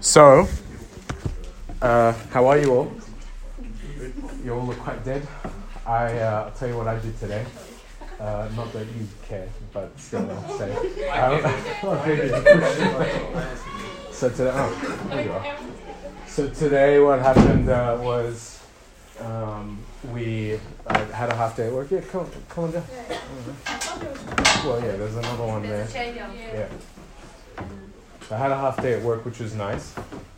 [0.00, 0.48] So,
[1.82, 2.92] uh, how are you all?
[4.44, 5.26] You all look quite dead.
[5.84, 7.44] I, uh, I'll tell you what I did today.
[8.20, 10.72] Uh, not that you care, but still, I'll say.
[11.08, 11.42] Um,
[14.12, 15.56] so today, oh, there you are.
[16.26, 18.60] So today, what happened uh, was
[19.20, 19.78] um,
[20.12, 21.90] we I had a half day at work.
[21.90, 22.84] Yeah, come, come on down.
[24.64, 25.88] Well, yeah, there's another one there.
[26.54, 26.68] Yeah.
[28.28, 29.94] So I had a half day at work, which was nice.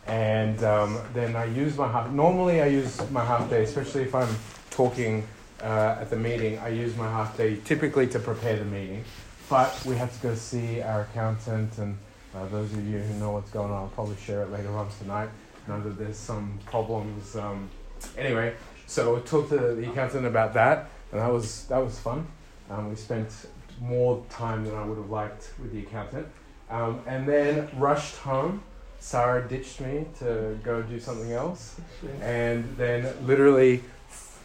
[0.07, 2.09] And um, then I used my half.
[2.09, 4.33] Normally, I use my half day, especially if I'm
[4.69, 5.27] talking
[5.61, 6.57] uh, at the meeting.
[6.59, 9.03] I use my half day typically to prepare the meeting.
[9.49, 11.97] But we had to go see our accountant, and
[12.33, 14.87] uh, those of you who know what's going on, I'll probably share it later on
[15.01, 15.27] tonight.
[15.67, 17.35] Know that there's some problems.
[17.35, 17.69] Um,
[18.17, 18.53] anyway,
[18.87, 22.25] so we talked to the accountant about that, and that was that was fun.
[22.69, 23.33] Um, we spent
[23.81, 26.27] more time than I would have liked with the accountant.
[26.71, 28.63] Um, and then rushed home.
[28.99, 31.79] Sarah ditched me to go do something else.
[32.21, 33.83] And then, literally,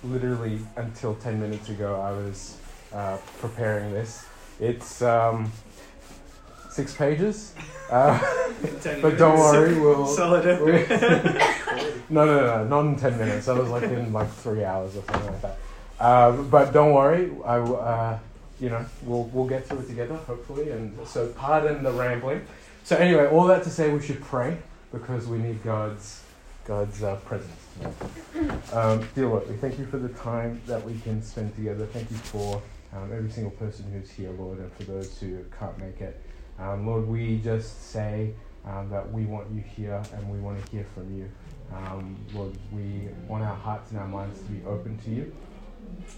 [0.03, 2.59] literally until 10 minutes ago, I was
[2.93, 4.27] uh, preparing this.
[4.59, 5.53] It's um,
[6.71, 7.55] six pages.
[7.91, 8.19] Uh,
[9.03, 10.07] but don't worry, we'll.
[10.23, 10.45] Solid
[12.11, 13.49] no, no, no, not in 10 minutes.
[13.49, 15.59] I was like in like three hours or something like that.
[15.99, 18.19] Uh, but don't worry, I, uh,
[18.61, 20.71] you know, we'll, we'll get through it together, hopefully.
[20.71, 22.47] And so, pardon the rambling.
[22.85, 24.59] So, anyway, all that to say, we should pray
[24.93, 26.23] because we need God's,
[26.65, 27.53] God's uh, presence.
[28.73, 31.87] Um, dear Lord, we thank you for the time that we can spend together.
[31.87, 32.63] Thank you for
[32.95, 36.21] um, every single person who's here, Lord, and for those who can't make it.
[36.59, 38.33] Um, Lord, we just say
[38.65, 41.31] um, that we want you here and we want to hear from you.
[41.75, 45.35] Um, Lord, we want our hearts and our minds to be open to you.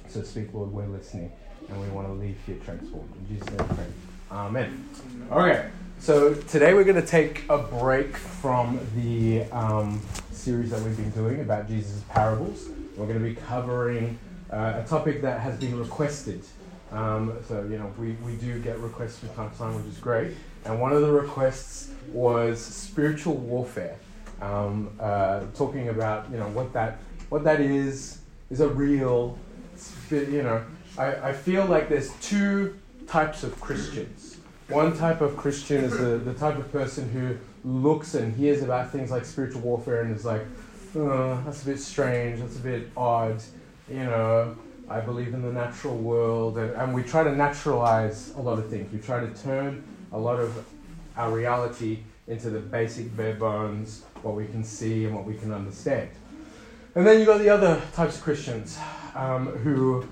[0.09, 1.33] So speak, Lord, we're listening
[1.69, 3.11] and we want to leave here transformed.
[3.17, 3.95] In Jesus' name.
[4.31, 4.89] Amen.
[5.31, 10.97] Okay, so today we're going to take a break from the um, series that we've
[10.97, 12.69] been doing about Jesus' parables.
[12.97, 14.19] We're going to be covering
[14.51, 16.43] uh, a topic that has been requested.
[16.91, 19.99] Um, so, you know, we, we do get requests from time to time, which is
[19.99, 20.35] great.
[20.65, 23.97] And one of the requests was spiritual warfare,
[24.41, 26.99] um, uh, talking about, you know, what that,
[27.29, 28.19] what that is,
[28.51, 29.39] is a real,
[30.11, 30.65] you know,
[30.99, 32.77] I, I feel like there's two
[33.07, 34.39] types of Christians.
[34.69, 38.91] One type of Christian is the, the type of person who looks and hears about
[38.91, 40.43] things like spiritual warfare and is like,
[40.97, 43.43] oh, that's a bit strange, that's a bit odd,
[43.89, 44.57] you know,
[44.91, 46.59] I believe in the natural world.
[46.59, 48.93] And, and we try to naturalize a lot of things.
[48.93, 50.67] We try to turn a lot of
[51.17, 55.53] our reality into the basic bare bones, what we can see and what we can
[55.53, 56.11] understand.
[56.95, 58.79] And then you've got the other types of Christians
[59.15, 60.07] um, who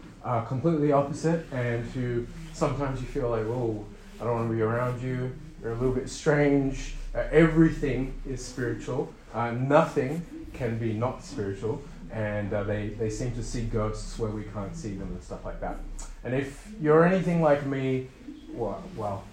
[0.44, 3.84] completely opposite and who sometimes you feel like, oh,
[4.20, 5.32] I don't want to be around you.
[5.62, 6.94] You're a little bit strange.
[7.14, 9.12] Uh, everything is spiritual.
[9.32, 11.82] Uh, nothing can be not spiritual.
[12.10, 15.44] And uh, they, they seem to see ghosts where we can't see them and stuff
[15.44, 15.76] like that.
[16.24, 18.08] And if you're anything like me,
[18.52, 19.24] well, well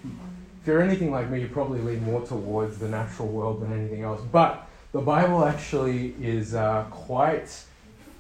[0.62, 4.03] if you're anything like me, you probably lean more towards the natural world than anything
[4.03, 4.22] else.
[4.32, 7.64] But the Bible actually is uh, quite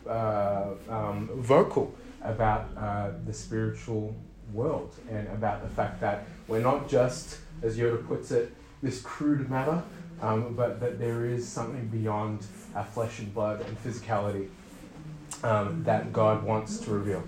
[0.07, 4.15] uh, um, vocal about uh, the spiritual
[4.53, 9.49] world and about the fact that we're not just, as Yoda puts it, this crude
[9.49, 9.81] matter,
[10.21, 12.45] um, but that there is something beyond
[12.75, 14.47] our flesh and blood and physicality
[15.43, 17.23] um, that God wants to reveal.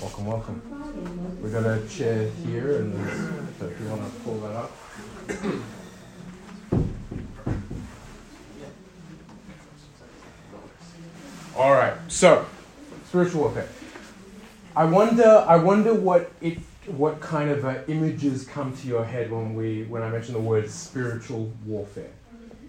[0.00, 1.40] Welcome, welcome.
[1.42, 2.94] We've got a chair here, and
[3.58, 4.72] so if you want to pull that up.
[11.56, 12.46] All right, so
[13.12, 13.68] spiritual warfare.
[14.74, 15.44] I wonder.
[15.46, 16.56] I wonder what it,
[16.86, 20.40] what kind of uh, images come to your head when we, when I mention the
[20.40, 22.14] word spiritual warfare.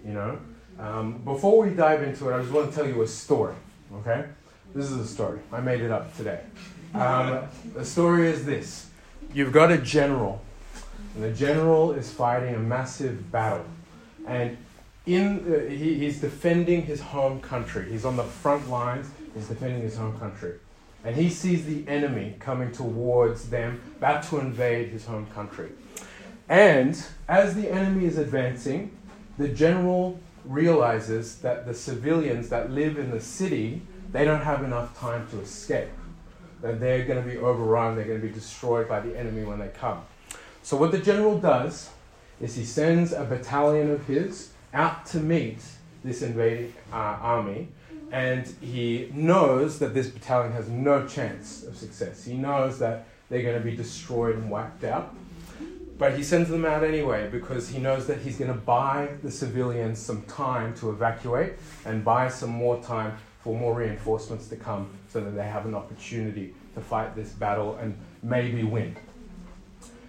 [0.06, 0.38] You know,
[0.78, 3.54] um, before we dive into it, I just want to tell you a story.
[4.00, 4.26] Okay,
[4.74, 5.40] this is a story.
[5.50, 6.40] I made it up today.
[6.92, 8.90] Um, the story is this:
[9.32, 10.42] You've got a general,
[11.14, 13.64] and the general is fighting a massive battle,
[14.26, 14.58] and
[15.06, 17.90] in uh, he, he's defending his home country.
[17.90, 20.54] He's on the front lines is defending his home country.
[21.04, 25.70] And he sees the enemy coming towards them, about to invade his home country.
[26.48, 28.96] And as the enemy is advancing,
[29.38, 33.82] the general realizes that the civilians that live in the city,
[34.12, 35.88] they don't have enough time to escape.
[36.62, 39.58] That they're going to be overrun, they're going to be destroyed by the enemy when
[39.58, 40.02] they come.
[40.62, 41.90] So what the general does
[42.40, 45.58] is he sends a battalion of his out to meet
[46.02, 47.68] this invading uh, army
[48.14, 52.24] and he knows that this battalion has no chance of success.
[52.24, 55.16] He knows that they're going to be destroyed and wiped out.
[55.98, 59.32] But he sends them out anyway because he knows that he's going to buy the
[59.32, 64.90] civilians some time to evacuate and buy some more time for more reinforcements to come
[65.08, 68.96] so that they have an opportunity to fight this battle and maybe win.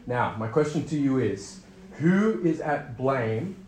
[0.05, 1.61] Now, my question to you is
[1.93, 3.64] who is at blame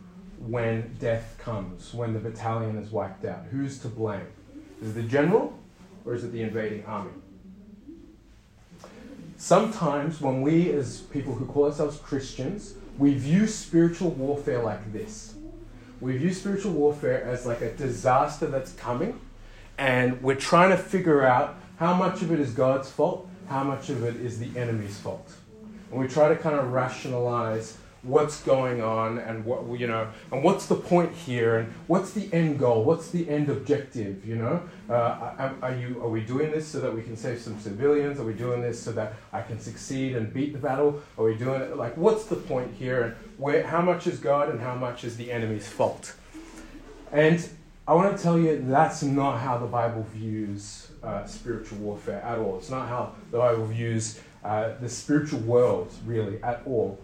[0.49, 3.45] when death comes, when the battalion is wiped out?
[3.51, 4.27] Who's to blame?
[4.81, 5.57] Is it the general
[6.05, 7.11] or is it the invading army?
[9.37, 15.35] Sometimes, when we, as people who call ourselves Christians, we view spiritual warfare like this.
[16.01, 19.19] We view spiritual warfare as like a disaster that's coming,
[19.77, 23.89] and we're trying to figure out how much of it is God's fault, how much
[23.89, 25.31] of it is the enemy's fault.
[25.91, 30.43] And we try to kind of rationalize what's going on and what you know and
[30.43, 32.83] what's the point here and what's the end goal?
[32.83, 34.61] What's the end objective you know?
[34.89, 38.19] Uh, are, are, you are we doing this so that we can save some civilians?
[38.19, 41.01] Are we doing this so that i can succeed and beat the battle?
[41.17, 44.49] Are we doing it like what's the point here and where how much is god
[44.49, 46.15] and how much is the enemy's fault?
[47.11, 47.47] And
[47.87, 52.37] i want to tell you that's not how the bible views uh, spiritual warfare at
[52.37, 52.57] all.
[52.57, 56.99] It's not how the bible views uh, the spiritual world really at all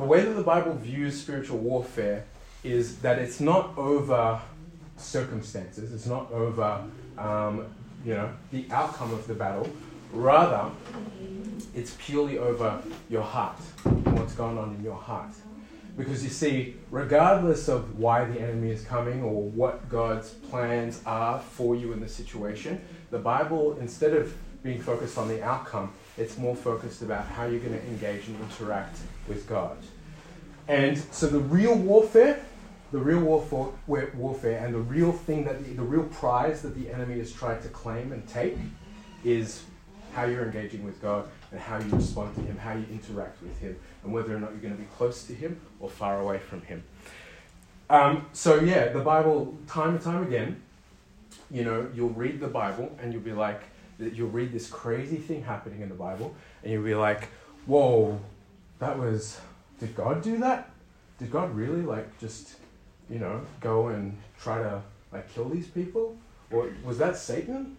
[0.00, 2.24] the way that the Bible views spiritual warfare
[2.64, 4.40] is that it's not over
[4.96, 6.84] circumstances, it's not over
[7.18, 7.66] um,
[8.04, 9.68] you know, the outcome of the battle.
[10.12, 10.70] Rather,
[11.74, 15.30] it's purely over your heart and what's going on in your heart.
[15.96, 21.38] Because you see, regardless of why the enemy is coming or what God's plans are
[21.40, 22.80] for you in the situation,
[23.10, 27.60] the Bible, instead of being focused on the outcome, it's more focused about how you're
[27.60, 29.78] going to engage and interact with God.
[30.68, 32.44] And so the real warfare,
[32.92, 36.90] the real warfare, warfare and the real thing that the, the real prize that the
[36.90, 38.56] enemy is trying to claim and take
[39.24, 39.64] is
[40.14, 43.58] how you're engaging with God and how you respond to Him, how you interact with
[43.58, 46.38] Him, and whether or not you're going to be close to Him or far away
[46.38, 46.82] from Him.
[47.88, 50.60] Um, so, yeah, the Bible, time and time again,
[51.50, 53.62] you know, you'll read the Bible and you'll be like,
[54.00, 57.28] you'll read this crazy thing happening in the Bible, and you'll be like,
[57.66, 58.18] whoa,
[58.78, 59.38] that was,
[59.78, 60.70] did God do that?
[61.18, 62.56] Did God really, like, just,
[63.08, 64.82] you know, go and try to,
[65.12, 66.16] like, kill these people?
[66.50, 67.76] Or was that Satan?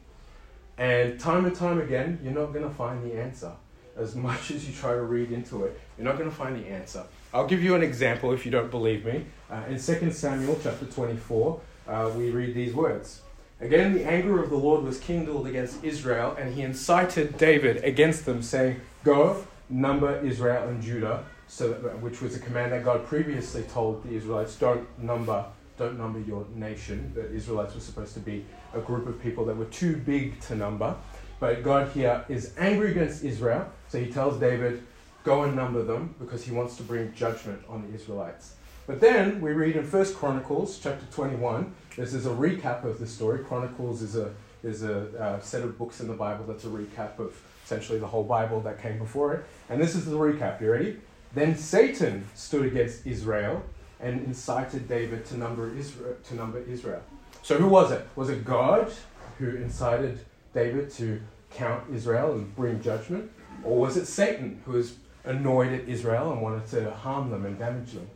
[0.77, 3.51] And time and time again, you're not going to find the answer.
[3.97, 6.67] As much as you try to read into it, you're not going to find the
[6.67, 7.03] answer.
[7.33, 9.25] I'll give you an example if you don't believe me.
[9.49, 13.21] Uh, in 2 Samuel chapter 24, uh, we read these words.
[13.61, 18.25] Again, the anger of the Lord was kindled against Israel, and he incited David against
[18.25, 23.05] them, saying, Go, number Israel and Judah, so that, which was a command that God
[23.05, 25.45] previously told the Israelites, don't number,
[25.77, 27.11] don't number your nation.
[27.13, 30.55] The Israelites were supposed to be a group of people that were too big to
[30.55, 30.95] number.
[31.39, 34.81] But God here is angry against Israel, so he tells David,
[35.23, 38.55] go and number them, because he wants to bring judgment on the Israelites.
[38.87, 43.05] But then we read in First Chronicles chapter 21, this is a recap of the
[43.05, 43.43] story.
[43.43, 44.33] Chronicles is a,
[44.63, 48.07] is a uh, set of books in the Bible that's a recap of essentially the
[48.07, 49.45] whole Bible that came before it.
[49.69, 50.61] And this is the recap.
[50.61, 50.97] You ready?
[51.33, 53.63] Then Satan stood against Israel
[53.99, 56.15] and incited David to number Israel.
[56.23, 57.03] To number Israel.
[57.43, 58.07] So who was it?
[58.15, 58.91] Was it God
[59.37, 60.19] who incited
[60.53, 63.31] David to count Israel and bring judgment?
[63.63, 67.59] Or was it Satan who was annoyed at Israel and wanted to harm them and
[67.59, 68.09] damage them?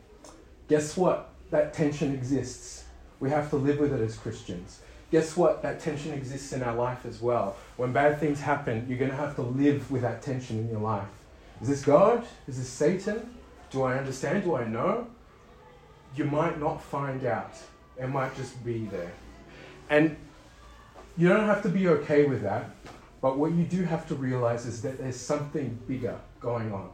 [0.68, 1.30] Guess what?
[1.52, 2.86] That tension exists.
[3.20, 4.80] We have to live with it as Christians.
[5.12, 5.62] Guess what?
[5.62, 7.56] That tension exists in our life as well.
[7.78, 10.82] When bad things happen, you're going to have to live with that tension in your
[10.82, 11.08] life.
[11.62, 12.26] Is this God?
[12.48, 13.34] Is this Satan?
[13.70, 14.44] Do I understand?
[14.44, 15.08] Do I know?
[16.16, 17.54] You might not find out.
[17.98, 19.12] It might just be there.
[19.90, 20.18] And
[21.18, 22.70] you don't have to be okay with that,
[23.22, 26.90] but what you do have to realize is that there's something bigger going on.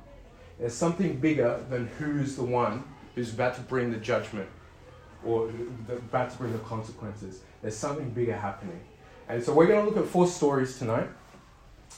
[0.60, 2.84] There's something bigger than who's the one
[3.16, 4.48] who's about to bring the judgment
[5.24, 5.52] or
[5.90, 7.42] about to bring the consequences.
[7.62, 8.80] There's something bigger happening.
[9.30, 11.08] And so we're going to look at four stories tonight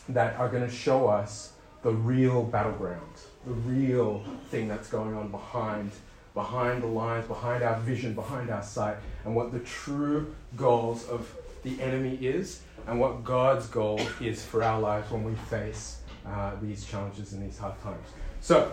[0.10, 3.02] that are going to show us the real battleground,
[3.46, 5.92] the real thing that's going on behind
[6.34, 11.32] behind the lines, behind our vision, behind our sight, and what the true goals of
[11.64, 16.54] the enemy is, and what God's goal is for our lives when we face uh,
[16.62, 18.08] these challenges and these hard times.
[18.42, 18.72] So,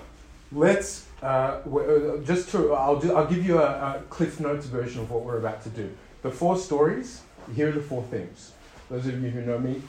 [0.52, 3.64] let's uh, uh, just to I'll, do, I'll give you a,
[3.98, 5.90] a Cliff Notes version of what we're about to do.
[6.22, 7.22] The four stories.
[7.54, 8.52] Here are the four things.
[8.90, 9.82] Those of you who know me,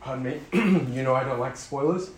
[0.00, 2.10] pardon me, you know I don't like spoilers,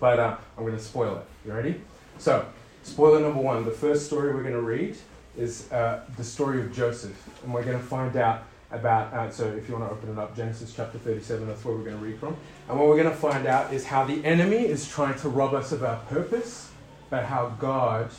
[0.00, 1.26] but uh, I'm going to spoil it.
[1.46, 1.80] You ready?
[2.18, 2.46] So,
[2.82, 3.64] spoiler number one.
[3.64, 4.96] The first story we're going to read
[5.36, 9.46] is uh, the story of Joseph, and we're going to find out about, uh, so
[9.46, 12.04] if you want to open it up, Genesis chapter 37, that's where we're going to
[12.04, 12.36] read from.
[12.68, 15.54] And what we're going to find out is how the enemy is trying to rob
[15.54, 16.70] us of our purpose,
[17.10, 18.10] but how God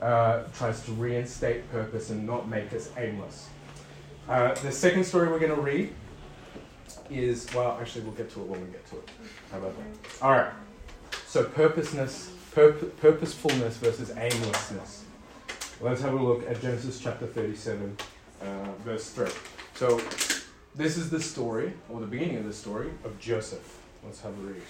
[0.00, 3.48] uh, tries to reinstate purpose and not make us aimless.
[4.28, 5.92] Uh, the second story we're going to read
[7.10, 9.08] is, well, actually, we'll get to it when we get to it.
[9.50, 10.22] How about that?
[10.24, 10.52] All right.
[11.26, 15.04] So, purposeness, purp- purposefulness versus aimlessness.
[15.80, 17.96] Let's have a look at Genesis chapter 37,
[18.40, 18.44] uh,
[18.84, 19.26] verse 3.
[19.74, 20.00] So,
[20.74, 23.78] this is the story, or the beginning of the story, of Joseph.
[24.04, 24.62] Let's have a read.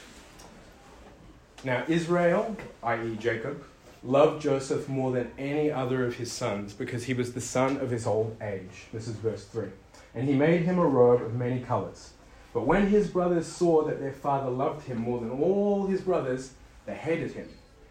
[1.65, 3.63] Now, Israel, i.e., Jacob,
[4.05, 7.91] loved Joseph more than any other of his sons because he was the son of
[7.91, 8.87] his old age.
[8.93, 9.69] This is verse 3.
[10.15, 12.13] And he made him a robe of many colors.
[12.53, 16.53] But when his brothers saw that their father loved him more than all his brothers,
[16.85, 17.49] they hated him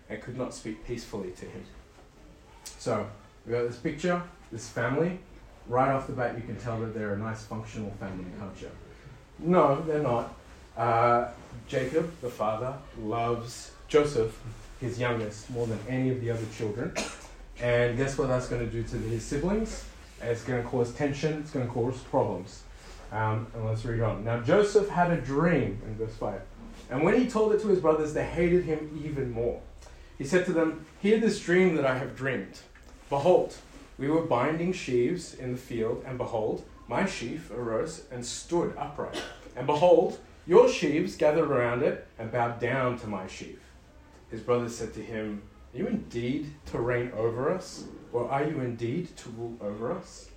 [0.09, 1.63] and could not speak peacefully to him.
[2.77, 3.07] So,
[3.45, 5.19] we got this picture, this family.
[5.71, 8.73] Right off the bat, you can tell that they're a nice functional family, can't?
[9.39, 10.35] No, they're not.
[10.75, 11.29] Uh,
[11.65, 14.37] Jacob, the father, loves Joseph,
[14.81, 16.93] his youngest, more than any of the other children.
[17.61, 19.85] And guess what that's going to do to his siblings?
[20.21, 22.63] It's going to cause tension, it's going to cause problems.
[23.13, 24.25] Um, and let's read on.
[24.25, 26.41] Now, Joseph had a dream in verse 5.
[26.89, 29.61] And when he told it to his brothers, they hated him even more.
[30.17, 32.59] He said to them, Hear this dream that I have dreamed.
[33.09, 33.55] Behold,
[34.01, 39.21] we were binding sheaves in the field, and behold, my sheaf arose and stood upright.
[39.55, 40.17] And behold,
[40.47, 43.59] your sheaves gathered around it and bowed down to my sheaf.
[44.31, 47.83] His brothers said to him, Are you indeed to reign over us?
[48.11, 50.31] Or are you indeed to rule over us?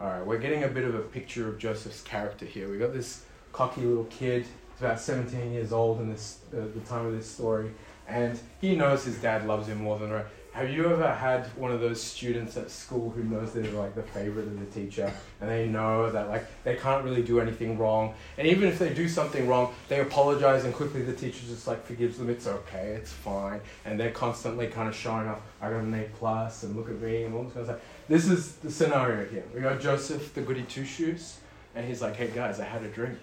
[0.00, 2.68] All right, we're getting a bit of a picture of Joseph's character here.
[2.68, 6.80] We've got this cocky little kid, he's about 17 years old in this uh, the
[6.80, 7.70] time of this story,
[8.08, 10.24] and he knows his dad loves him more than.
[10.56, 14.02] Have you ever had one of those students at school who knows they're like the
[14.02, 18.14] favorite of the teacher and they know that like they can't really do anything wrong
[18.38, 21.84] and even if they do something wrong they apologize and quickly the teacher just like
[21.84, 25.82] forgives them it's okay it's fine and they're constantly kind of showing off I got
[25.82, 27.88] an A plus and look at me and all this kind of stuff.
[28.08, 29.44] This is the scenario here.
[29.54, 31.36] We got Joseph the goody two shoes
[31.74, 33.18] and he's like hey guys I had a drink.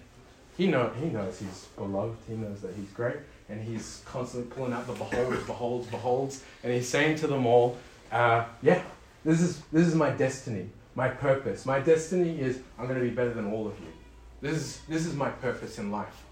[0.56, 3.16] He know he knows he's beloved he knows that he's great
[3.48, 7.76] and he's constantly pulling out the beholds, beholds, beholds, and he's saying to them all,
[8.10, 8.82] uh, "Yeah,
[9.24, 11.66] this is this is my destiny, my purpose.
[11.66, 13.92] My destiny is I'm going to be better than all of you.
[14.40, 16.24] This is this is my purpose in life."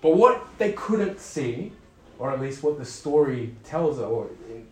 [0.00, 1.72] But what they couldn't see,
[2.18, 4.28] or at least what the story tells or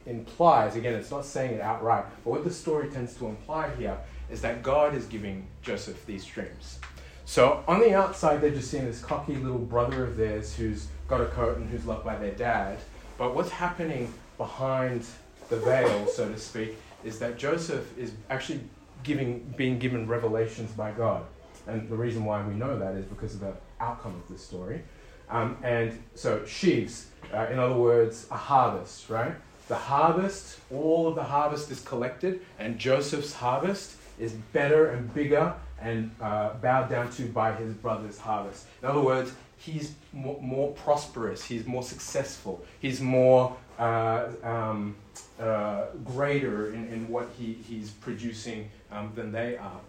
[0.06, 3.98] implies, again, it's not saying it outright, but what the story tends to imply here
[4.30, 6.78] is that God is giving Joseph these dreams.
[7.24, 11.20] So on the outside, they're just seeing this cocky little brother of theirs who's got
[11.20, 12.78] a coat and who's loved by their dad.
[13.18, 15.06] But what's happening behind
[15.48, 18.60] the veil, so to speak, is that Joseph is actually
[19.02, 21.24] giving, being given revelations by God.
[21.66, 24.82] And the reason why we know that is because of the outcome of this story.
[25.28, 29.32] Um, and so, sheaves, uh, in other words, a harvest, right?
[29.68, 35.54] The harvest, all of the harvest is collected, and Joseph's harvest is better and bigger
[35.80, 38.66] and uh, bowed down to by his brother's harvest.
[38.82, 39.32] In other words,
[39.66, 44.96] he's more, more prosperous, he's more successful, he's more uh, um,
[45.40, 49.80] uh, greater in, in what he, he's producing um, than they are.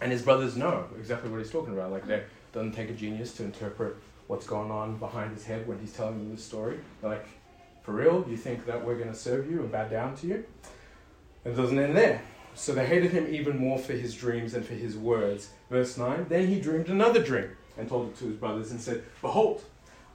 [0.00, 1.90] And his brothers know exactly what he's talking about.
[1.90, 3.96] Like, it doesn't take a genius to interpret
[4.28, 6.78] what's going on behind his head when he's telling them the story.
[7.02, 7.26] Like,
[7.82, 8.24] for real?
[8.28, 10.44] You think that we're going to serve you and bow down to you?
[11.44, 12.22] It doesn't end there.
[12.54, 15.50] So they hated him even more for his dreams and for his words.
[15.70, 19.04] Verse 9 Then he dreamed another dream and told it to his brothers and said,
[19.20, 19.62] Behold,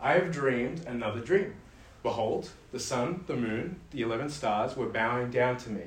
[0.01, 1.55] I have dreamed another dream.
[2.03, 5.85] Behold, the sun, the moon, the eleven stars were bowing down to me.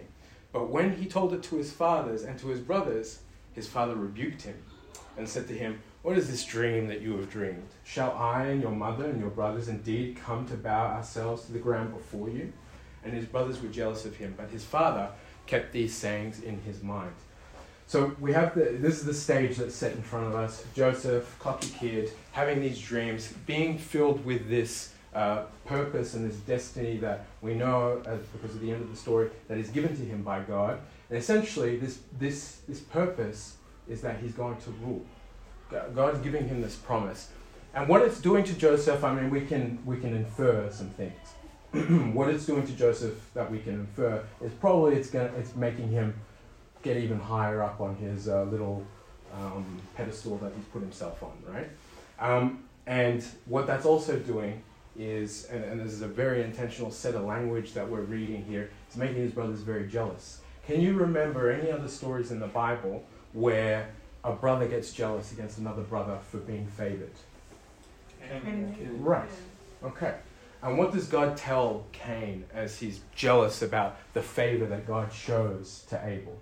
[0.52, 3.20] But when he told it to his fathers and to his brothers,
[3.52, 4.56] his father rebuked him
[5.16, 7.68] and said to him, What is this dream that you have dreamed?
[7.84, 11.58] Shall I and your mother and your brothers indeed come to bow ourselves to the
[11.58, 12.52] ground before you?
[13.04, 15.10] And his brothers were jealous of him, but his father
[15.46, 17.14] kept these sayings in his mind.
[17.88, 20.62] So we have the, this is the stage that's set in front of us.
[20.74, 26.98] Joseph, cocky kid, having these dreams, being filled with this uh, purpose and this destiny
[26.98, 30.02] that we know, as, because of the end of the story, that is given to
[30.02, 30.78] him by God.
[31.08, 33.56] And essentially, this, this, this purpose
[33.88, 35.06] is that he's going to rule.
[35.94, 37.30] God's giving him this promise.
[37.72, 41.14] And what it's doing to Joseph, I mean, we can, we can infer some things.
[42.14, 45.88] what it's doing to Joseph that we can infer is probably it's, gonna, it's making
[45.88, 46.12] him
[46.82, 48.84] get even higher up on his uh, little
[49.34, 49.64] um,
[49.96, 51.68] pedestal that he's put himself on, right?
[52.18, 54.62] Um, and what that's also doing
[54.96, 58.70] is, and, and this is a very intentional set of language that we're reading here,
[58.86, 60.40] it's making his brothers very jealous.
[60.66, 63.88] Can you remember any other stories in the Bible where
[64.24, 67.12] a brother gets jealous against another brother for being favored?
[68.28, 68.76] Cain.
[69.00, 69.30] Right.
[69.82, 70.14] Okay.
[70.62, 75.84] And what does God tell Cain as he's jealous about the favor that God shows
[75.88, 76.38] to Abel?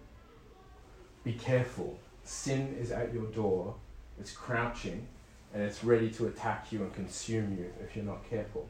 [1.27, 1.99] Be careful.
[2.23, 3.75] Sin is at your door,
[4.21, 5.09] it's crouching,
[5.53, 8.69] and it's ready to attack you and consume you if you're not careful.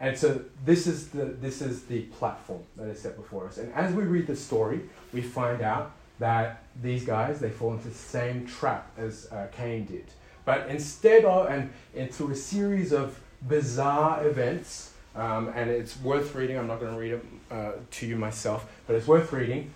[0.00, 3.58] And so this is the this is the platform that is set before us.
[3.58, 4.80] And as we read the story,
[5.12, 9.84] we find out that these guys they fall into the same trap as uh, Cain
[9.84, 10.06] did.
[10.44, 16.34] But instead of and, and through a series of bizarre events, um, and it's worth
[16.34, 16.58] reading.
[16.58, 19.72] I'm not going to read it uh, to you myself, but it's worth reading.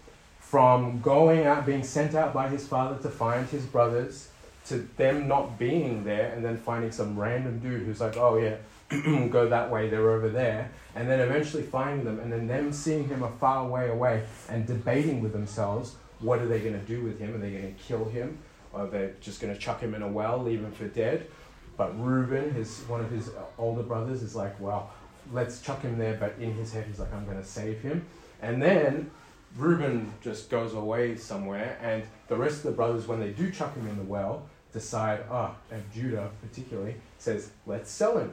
[0.51, 4.31] From going out, being sent out by his father to find his brothers,
[4.67, 8.57] to them not being there, and then finding some random dude who's like, "Oh yeah,
[9.29, 13.07] go that way, they're over there," and then eventually finding them, and then them seeing
[13.07, 17.01] him a far way away and debating with themselves, what are they going to do
[17.05, 17.33] with him?
[17.33, 18.39] Are they going to kill him?
[18.73, 21.29] Or are they just going to chuck him in a well, leave him for dead?
[21.77, 24.91] But Reuben, his one of his uh, older brothers, is like, well,
[25.33, 26.17] let's chuck him there.
[26.19, 28.05] But in his head, he's like, I'm going to save him.
[28.43, 29.11] And then
[29.57, 33.75] Reuben just goes away somewhere, and the rest of the brothers, when they do chuck
[33.75, 38.33] him in the well, decide, ah, oh, and Judah particularly says, let's sell him.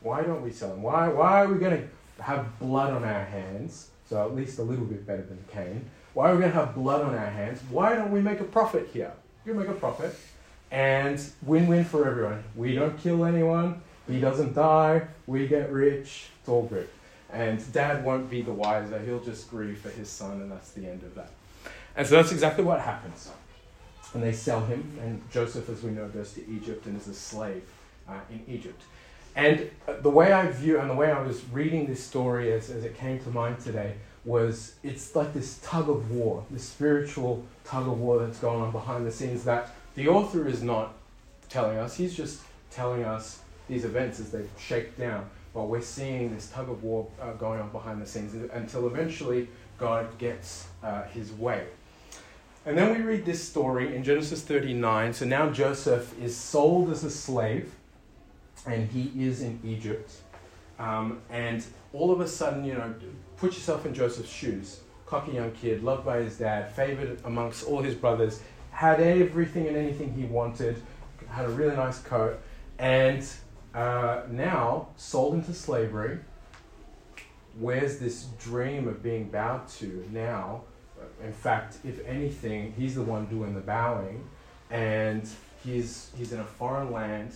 [0.00, 0.82] Why don't we sell him?
[0.82, 3.90] Why, why are we going to have blood on our hands?
[4.08, 5.84] So at least a little bit better than Cain.
[6.14, 7.60] Why are we going to have blood on our hands?
[7.70, 9.12] Why don't we make a profit here?
[9.44, 10.16] We make a profit
[10.70, 12.42] and win win for everyone.
[12.54, 16.88] We don't kill anyone, he doesn't die, we get rich, it's all good.
[17.34, 20.88] And dad won't be the wiser, he'll just grieve for his son, and that's the
[20.88, 21.30] end of that.
[21.96, 23.28] And so that's exactly what happens.
[24.14, 27.14] And they sell him, and Joseph, as we know, goes to Egypt and is a
[27.14, 27.64] slave
[28.08, 28.80] uh, in Egypt.
[29.34, 32.70] And uh, the way I view and the way I was reading this story as,
[32.70, 37.44] as it came to mind today was it's like this tug of war, this spiritual
[37.64, 40.94] tug of war that's going on behind the scenes that the author is not
[41.48, 45.28] telling us, he's just telling us these events as they shake down.
[45.54, 49.48] While we're seeing this tug of war uh, going on behind the scenes until eventually
[49.78, 51.66] God gets uh, his way.
[52.66, 55.12] And then we read this story in Genesis 39.
[55.12, 57.72] So now Joseph is sold as a slave,
[58.66, 60.10] and he is in Egypt.
[60.78, 62.92] Um, and all of a sudden, you know,
[63.36, 64.80] put yourself in Joseph's shoes.
[65.06, 68.40] Cocky young kid, loved by his dad, favored amongst all his brothers,
[68.72, 70.82] had everything and anything he wanted,
[71.30, 72.40] had a really nice coat,
[72.78, 73.24] and
[73.74, 76.18] uh, now sold into slavery.
[77.58, 80.62] Where's this dream of being bowed to now?
[81.22, 84.26] In fact, if anything, he's the one doing the bowing,
[84.70, 85.28] and
[85.62, 87.34] he's he's in a foreign land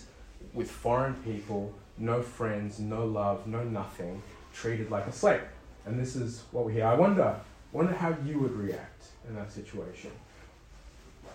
[0.54, 4.22] with foreign people, no friends, no love, no nothing,
[4.52, 5.42] treated like a slave.
[5.84, 6.86] And this is what we hear.
[6.86, 7.38] I wonder,
[7.72, 10.10] wonder how you would react in that situation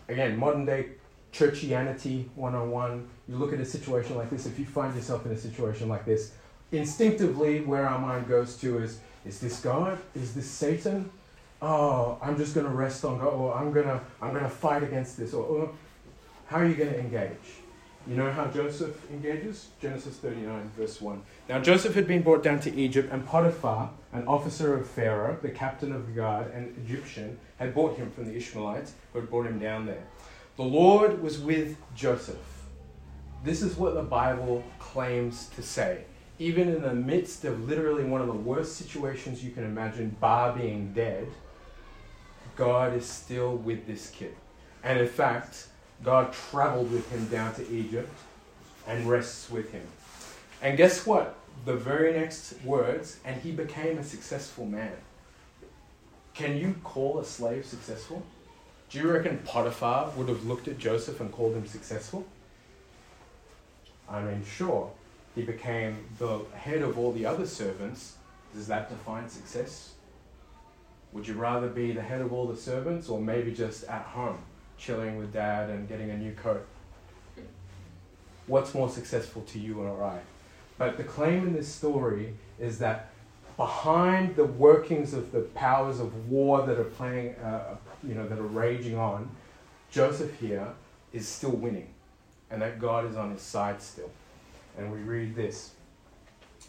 [0.07, 0.87] again, modern day
[1.33, 5.37] churchianity 101, you look at a situation like this, if you find yourself in a
[5.37, 6.31] situation like this,
[6.71, 9.97] instinctively where our mind goes to is, is this God?
[10.15, 11.09] Is this Satan?
[11.61, 14.83] Oh, I'm just going to rest on God, or I'm going to I'm to fight
[14.83, 15.71] against this, or, or
[16.47, 17.63] how are you going to engage?
[18.05, 19.69] You know how Joseph engages?
[19.81, 21.21] Genesis 39, verse 1.
[21.47, 25.49] Now Joseph had been brought down to Egypt, and Potiphar, an officer of Pharaoh, the
[25.49, 29.47] captain of the guard, an Egyptian, had bought him from the Ishmaelites who had brought
[29.47, 30.03] him down there.
[30.55, 32.37] The Lord was with Joseph.
[33.43, 36.03] This is what the Bible claims to say.
[36.37, 40.53] Even in the midst of literally one of the worst situations you can imagine, bar
[40.53, 41.27] being dead,
[42.55, 44.35] God is still with this kid.
[44.83, 45.69] And in fact,
[46.03, 48.13] God traveled with him down to Egypt
[48.87, 49.87] and rests with him.
[50.61, 51.35] And guess what?
[51.65, 54.93] The very next words, and he became a successful man.
[56.35, 58.23] Can you call a slave successful?
[58.93, 62.27] Do you reckon Potiphar would have looked at Joseph and called him successful?
[64.07, 64.91] I mean, sure,
[65.33, 68.17] he became the head of all the other servants.
[68.53, 69.93] Does that define success?
[71.11, 74.37] Would you rather be the head of all the servants or maybe just at home?
[74.77, 76.65] chilling with dad and getting a new coat.
[78.47, 80.19] What's more successful to you or I?
[80.77, 83.09] But the claim in this story is that
[83.55, 87.75] behind the workings of the powers of war that are playing, a, uh,
[88.05, 89.29] you know, that are raging on,
[89.91, 90.67] Joseph here
[91.11, 91.89] is still winning,
[92.49, 94.09] and that God is on his side still.
[94.77, 95.71] And we read this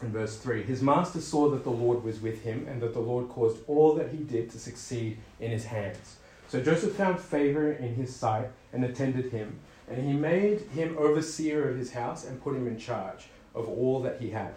[0.01, 2.99] in verse 3 His master saw that the Lord was with him, and that the
[2.99, 6.17] Lord caused all that he did to succeed in his hands.
[6.47, 11.69] So Joseph found favor in his sight and attended him, and he made him overseer
[11.69, 14.53] of his house and put him in charge of all that he had.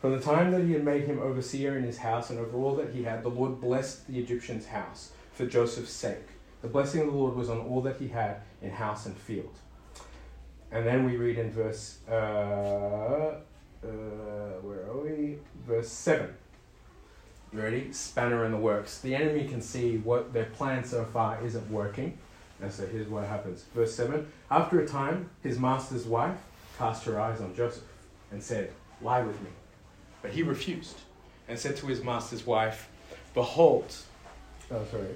[0.00, 2.74] From the time that he had made him overseer in his house and over all
[2.74, 6.28] that he had, the Lord blessed the Egyptian's house for Joseph's sake.
[6.62, 9.54] The blessing of the Lord was on all that he had in house and field.
[10.70, 13.38] And then we read in verse, uh, uh,
[14.62, 15.38] where are we?
[15.66, 16.34] Verse 7.
[17.52, 17.92] You ready?
[17.92, 19.00] Spanner in the works.
[19.00, 22.16] The enemy can see what their plan so far isn't working.
[22.62, 23.64] And so here's what happens.
[23.74, 26.38] Verse 7 After a time, his master's wife
[26.78, 27.84] cast her eyes on Joseph
[28.30, 29.50] and said, Lie with me.
[30.22, 31.00] But he refused
[31.48, 32.88] and said to his master's wife,
[33.34, 33.94] Behold,
[34.72, 35.14] oh, sorry,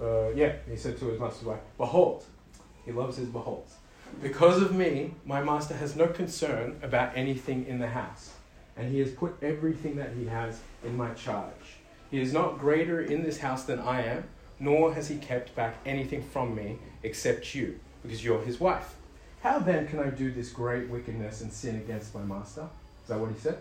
[0.00, 2.24] uh, yeah, he said to his master's wife, Behold,
[2.84, 3.74] he loves his beholds.
[4.22, 8.34] Because of me, my master has no concern about anything in the house,
[8.76, 11.78] and he has put everything that he has in my charge.
[12.10, 14.24] He is not greater in this house than I am,
[14.58, 18.94] nor has he kept back anything from me except you, because you're his wife.
[19.42, 22.68] How then can I do this great wickedness and sin against my master?
[23.02, 23.58] Is that what he said?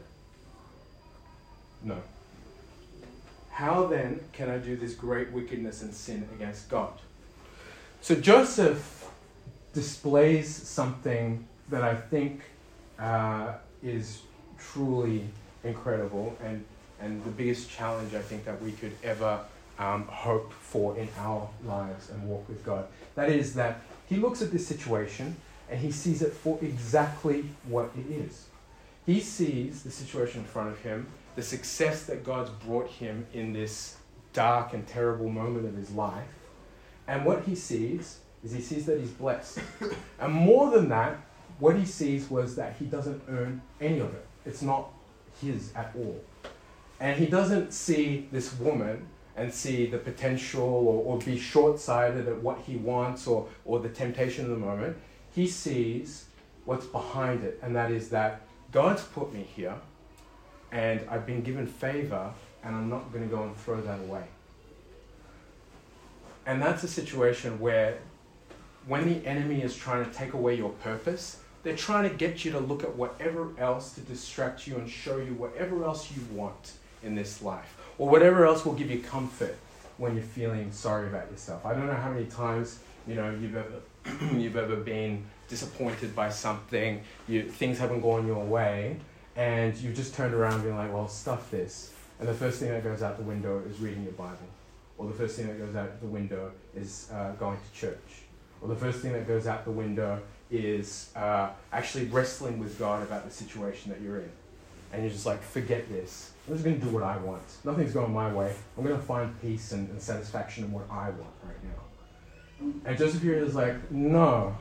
[1.84, 1.98] No.
[3.56, 6.92] How then can I do this great wickedness and sin against God?
[8.02, 9.10] So Joseph
[9.72, 12.42] displays something that I think
[13.00, 14.24] uh, is
[14.60, 15.24] truly
[15.64, 16.66] incredible and,
[17.00, 19.40] and the biggest challenge I think that we could ever
[19.80, 22.86] um, hope for in our lives and walk with God.
[23.16, 25.34] That is that he looks at this situation
[25.72, 28.48] and he sees it for exactly what it is.
[29.06, 33.54] He sees the situation in front of him, the success that God's brought him in
[33.54, 33.98] this
[34.34, 36.28] dark and terrible moment of his life.
[37.08, 39.60] And what he sees is he sees that he's blessed.
[40.20, 41.18] and more than that,
[41.60, 44.26] what he sees was that he doesn't earn any of it.
[44.46, 44.92] It's not
[45.42, 46.22] his at all.
[47.00, 52.28] And he doesn't see this woman and see the potential or, or be short sighted
[52.28, 54.96] at what he wants or, or the temptation of the moment.
[55.34, 56.26] He sees
[56.64, 59.76] what's behind it, and that is that God's put me here
[60.76, 64.26] and I've been given favor and I'm not going to go and throw that away.
[66.46, 68.00] And that's a situation where
[68.86, 72.52] when the enemy is trying to take away your purpose, they're trying to get you
[72.52, 76.74] to look at whatever else to distract you and show you whatever else you want
[77.02, 79.58] in this life, or whatever else will give you comfort
[79.98, 81.66] when you're feeling sorry about yourself.
[81.66, 86.30] I don't know how many times you know you've ever you've ever been disappointed by
[86.30, 88.98] something, you things haven't gone your way,
[89.36, 92.70] and you've just turned around and being like, well, stuff this, and the first thing
[92.70, 94.38] that goes out the window is reading your Bible,
[94.98, 98.24] or the first thing that goes out the window is uh, going to church,
[98.62, 100.22] or the first thing that goes out the window
[100.52, 104.32] is uh, actually wrestling with God about the situation that you're in.
[104.94, 106.32] And you're just like, forget this.
[106.48, 107.44] I'm just going to do what I want.
[107.64, 108.54] Nothing's going my way.
[108.78, 112.72] I'm going to find peace and, and satisfaction in what I want right now.
[112.86, 114.56] And Joseph here is like, no,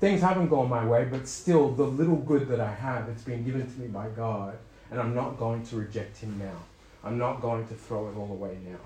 [0.00, 3.44] things haven't gone my way, but still, the little good that I have, it's been
[3.44, 4.56] given to me by God,
[4.90, 6.56] and I'm not going to reject Him now.
[7.04, 8.78] I'm not going to throw it all away now.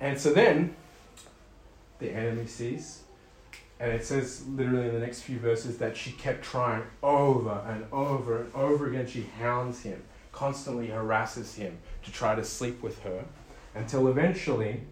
[0.00, 0.74] And so then,
[1.98, 3.02] the enemy sees,
[3.78, 7.84] and it says literally in the next few verses that she kept trying over and
[7.92, 9.06] over and over again.
[9.06, 13.24] She hounds him, constantly harasses him to try to sleep with her,
[13.74, 14.82] until eventually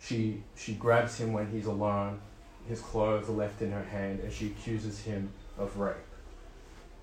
[0.00, 2.20] she, she grabs him when he's alone.
[2.68, 5.96] His clothes left in her hand, and she accuses him of rape.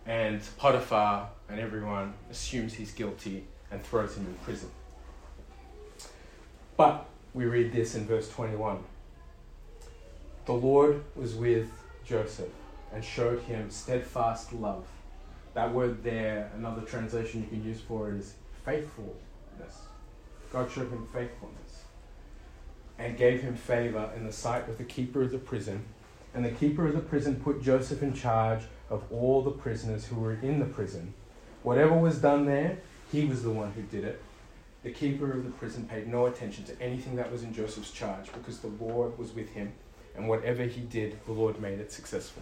[0.06, 4.70] And Potiphar and everyone assumes he's guilty and throws him in prison.
[6.76, 8.84] But we read this in verse 21.
[10.46, 11.70] The Lord was with
[12.04, 12.50] Joseph
[12.92, 14.86] and showed him steadfast love.
[15.54, 18.34] That word there, another translation you can use for it is
[18.66, 19.16] faithfulness.
[20.52, 21.61] God showed him faithfulness
[23.02, 25.84] and gave him favor in the sight of the keeper of the prison.
[26.34, 30.16] And the keeper of the prison put Joseph in charge of all the prisoners who
[30.18, 31.14] were in the prison.
[31.64, 32.78] Whatever was done there,
[33.12, 34.22] he was the one who did it.
[34.84, 38.32] The keeper of the prison paid no attention to anything that was in Joseph's charge
[38.34, 39.74] because the Lord was with him,
[40.16, 42.42] and whatever he did, the Lord made it successful.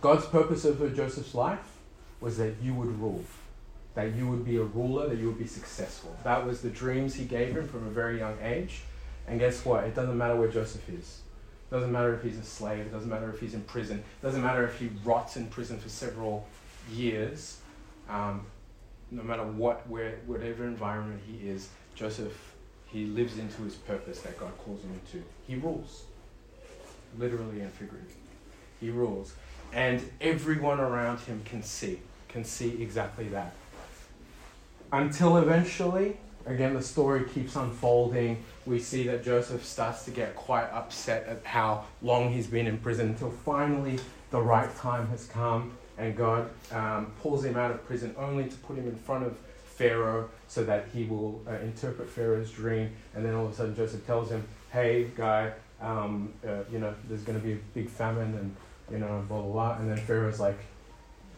[0.00, 1.76] God's purpose over Joseph's life
[2.20, 3.24] was that you would rule,
[3.94, 6.16] that you would be a ruler, that you would be successful.
[6.22, 8.82] That was the dreams he gave him from a very young age.
[9.28, 9.84] And guess what?
[9.84, 11.20] It doesn't matter where Joseph is.
[11.70, 12.80] It doesn't matter if he's a slave.
[12.80, 13.98] It doesn't matter if he's in prison.
[13.98, 16.46] It doesn't matter if he rots in prison for several
[16.92, 17.58] years.
[18.08, 18.46] Um,
[19.10, 22.54] no matter what, where, whatever environment he is, Joseph,
[22.86, 25.24] he lives into his purpose that God calls him into.
[25.46, 26.04] He rules,
[27.18, 28.14] literally and figuratively.
[28.80, 29.34] He rules,
[29.72, 33.54] and everyone around him can see, can see exactly that.
[34.92, 38.42] Until eventually, again, the story keeps unfolding.
[38.64, 42.78] We see that Joseph starts to get quite upset at how long he's been in
[42.78, 43.98] prison until finally
[44.30, 48.56] the right time has come and God um, pulls him out of prison only to
[48.58, 52.90] put him in front of Pharaoh so that he will uh, interpret Pharaoh's dream.
[53.14, 56.94] And then all of a sudden, Joseph tells him, "Hey, guy, um, uh, you know,
[57.08, 58.56] there's going to be a big famine, and
[58.90, 60.58] you know, blah blah blah." And then Pharaoh's like,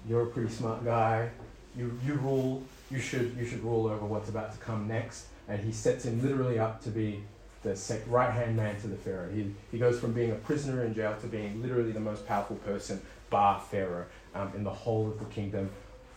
[0.09, 1.31] "You're a pretty smart guy.
[1.77, 2.63] You you rule.
[2.91, 6.23] You should you should rule over what's about to come next." And he sets him
[6.23, 7.23] literally up to be
[7.63, 9.31] the right hand man to the Pharaoh.
[9.31, 12.57] He, he goes from being a prisoner in jail to being literally the most powerful
[12.57, 15.71] person, bar Pharaoh, um, in the whole of the kingdom.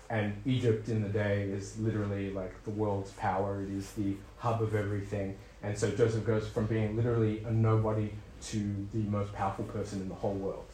[0.09, 4.61] And Egypt in the day is literally like the world's power, it is the hub
[4.61, 5.37] of everything.
[5.63, 8.11] And so Joseph goes from being literally a nobody
[8.43, 10.65] to the most powerful person in the whole world.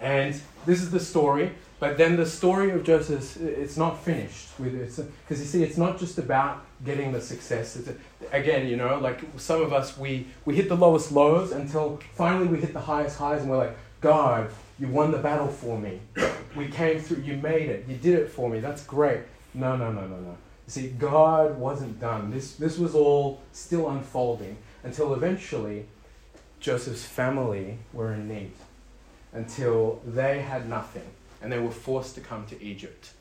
[0.00, 4.74] And this is the story, but then the story of Joseph, it's not finished with
[4.74, 4.88] it.
[5.24, 7.76] Because you see, it's not just about getting the success.
[7.76, 7.94] It's a,
[8.36, 12.46] again, you know, like some of us, we, we hit the lowest lows until finally
[12.46, 16.00] we hit the highest highs and we're like, God, you won the battle for me.
[16.56, 19.20] We came through, you made it, you did it for me, that's great.
[19.54, 20.30] No, no, no, no, no.
[20.66, 22.30] You see, God wasn't done.
[22.30, 25.86] This, this was all still unfolding until eventually
[26.60, 28.52] Joseph's family were in need
[29.32, 31.10] until they had nothing
[31.42, 33.12] and they were forced to come to Egypt.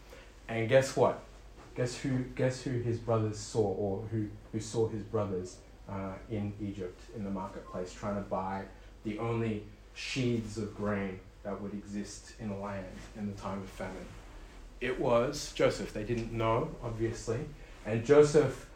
[0.47, 1.19] And guess what?
[1.75, 5.57] Guess who, guess who his brothers saw or who, who saw his brothers
[5.89, 8.63] uh, in Egypt in the marketplace trying to buy
[9.03, 13.69] the only sheaves of grain that would exist in the land in the time of
[13.69, 14.05] famine?
[14.81, 15.93] It was Joseph.
[15.93, 17.39] They didn't know, obviously.
[17.85, 18.67] And Joseph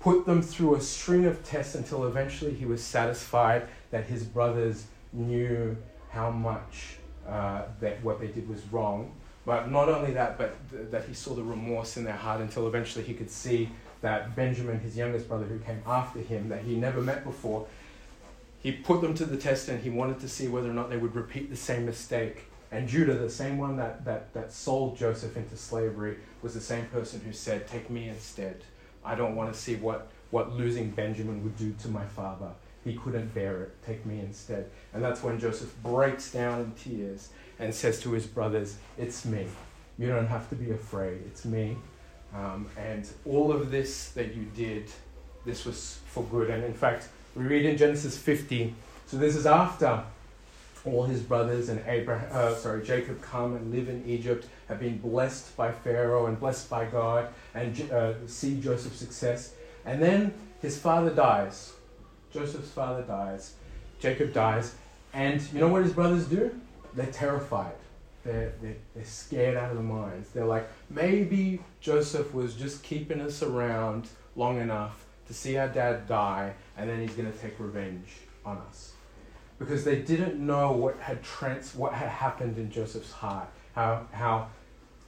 [0.00, 4.86] put them through a string of tests until eventually he was satisfied that his brothers
[5.12, 5.76] knew
[6.16, 6.96] how much
[7.28, 9.12] uh, that what they did was wrong.
[9.44, 12.66] But not only that, but th- that he saw the remorse in their heart until
[12.66, 13.68] eventually he could see
[14.00, 17.66] that Benjamin, his youngest brother, who came after him, that he never met before,
[18.62, 20.96] he put them to the test and he wanted to see whether or not they
[20.96, 22.44] would repeat the same mistake.
[22.72, 26.86] And Judah, the same one that, that, that sold Joseph into slavery, was the same
[26.86, 28.64] person who said, Take me instead.
[29.04, 32.50] I don't want to see what, what losing Benjamin would do to my father.
[32.86, 33.84] He couldn't bear it.
[33.84, 34.70] Take me instead.
[34.94, 39.46] And that's when Joseph breaks down in tears and says to his brothers, It's me.
[39.98, 41.20] You don't have to be afraid.
[41.26, 41.76] It's me.
[42.32, 44.84] Um, and all of this that you did,
[45.44, 46.48] this was for good.
[46.48, 48.72] And in fact, we read in Genesis 50.
[49.06, 50.04] So this is after
[50.84, 54.98] all his brothers and Abraham, uh, sorry, Jacob come and live in Egypt, have been
[54.98, 59.54] blessed by Pharaoh and blessed by God, and uh, see Joseph's success.
[59.84, 61.72] And then his father dies.
[62.36, 63.54] Joseph's father dies,
[63.98, 64.74] Jacob dies,
[65.14, 66.54] and you know what his brothers do?
[66.92, 67.72] They're terrified.
[68.24, 70.28] They're, they're, they're scared out of their minds.
[70.30, 76.06] They're like, maybe Joseph was just keeping us around long enough to see our dad
[76.06, 78.08] die, and then he's going to take revenge
[78.44, 78.92] on us.
[79.58, 84.48] Because they didn't know what had, trans- what had happened in Joseph's heart, how, how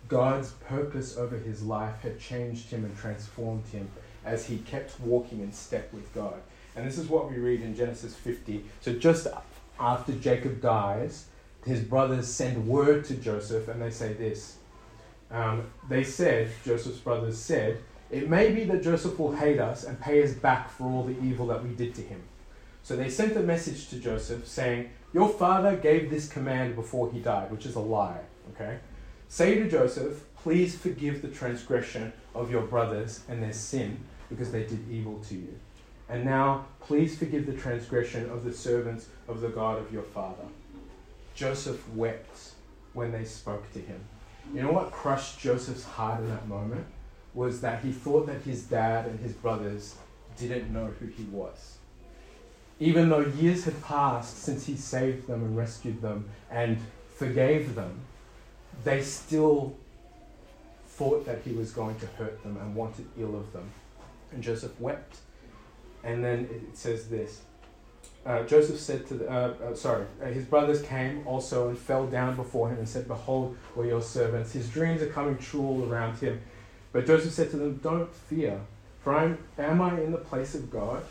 [0.09, 3.91] God's purpose over his life had changed him and transformed him
[4.25, 6.41] as he kept walking in step with God.
[6.79, 8.65] And this is what we read in Genesis 50.
[8.81, 9.27] So just
[9.81, 11.27] after Jacob dies,
[11.67, 14.59] his brothers send word to Joseph and they say this.
[15.29, 17.79] Um, they said, Joseph's brothers said,
[18.13, 21.21] It may be that Joseph will hate us and pay us back for all the
[21.21, 22.23] evil that we did to him.
[22.85, 27.19] So they sent a message to Joseph saying, Your father gave this command before he
[27.19, 28.21] died, which is a lie.
[28.55, 28.79] Okay?
[29.29, 34.63] Say to Joseph, Please forgive the transgression of your brothers and their sin because they
[34.63, 35.59] did evil to you.
[36.09, 40.45] And now, please forgive the transgression of the servants of the God of your father.
[41.35, 42.53] Joseph wept
[42.95, 44.01] when they spoke to him.
[44.55, 46.87] You know what crushed Joseph's heart in that moment?
[47.35, 49.97] Was that he thought that his dad and his brothers
[50.39, 51.79] didn't know who he was.
[52.81, 56.79] Even though years had passed since he saved them and rescued them and
[57.17, 58.01] forgave them,
[58.85, 59.77] they still
[60.87, 63.71] thought that he was going to hurt them and wanted ill of them.
[64.33, 65.19] And Joseph wept
[66.09, 67.43] and then it says this
[68.29, 72.07] uh, Joseph said to the, uh, uh, sorry, uh, his brothers came also and fell
[72.07, 74.53] down before him and said, Behold, we're your servants.
[74.53, 76.41] His dreams are coming true all around him.
[76.93, 78.61] But Joseph said to them, Don't fear,
[79.03, 81.03] for I'm, am I in the place of God?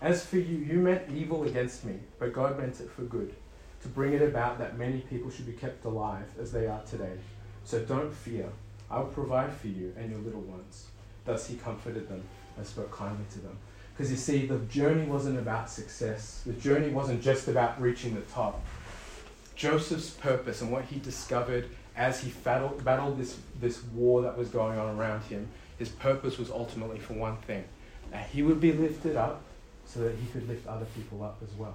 [0.00, 3.34] As for you, you meant evil against me, but God meant it for good,
[3.82, 7.16] to bring it about that many people should be kept alive as they are today.
[7.64, 8.48] So don't fear.
[8.90, 10.86] I will provide for you and your little ones.
[11.24, 12.22] Thus he comforted them
[12.56, 13.58] and spoke kindly to them.
[13.96, 18.20] Because you see, the journey wasn't about success, the journey wasn't just about reaching the
[18.22, 18.62] top.
[19.54, 24.48] Joseph's purpose and what he discovered as he battled, battled this, this war that was
[24.48, 27.64] going on around him, his purpose was ultimately for one thing
[28.10, 29.42] that he would be lifted up
[29.86, 31.74] so that he could lift other people up as well.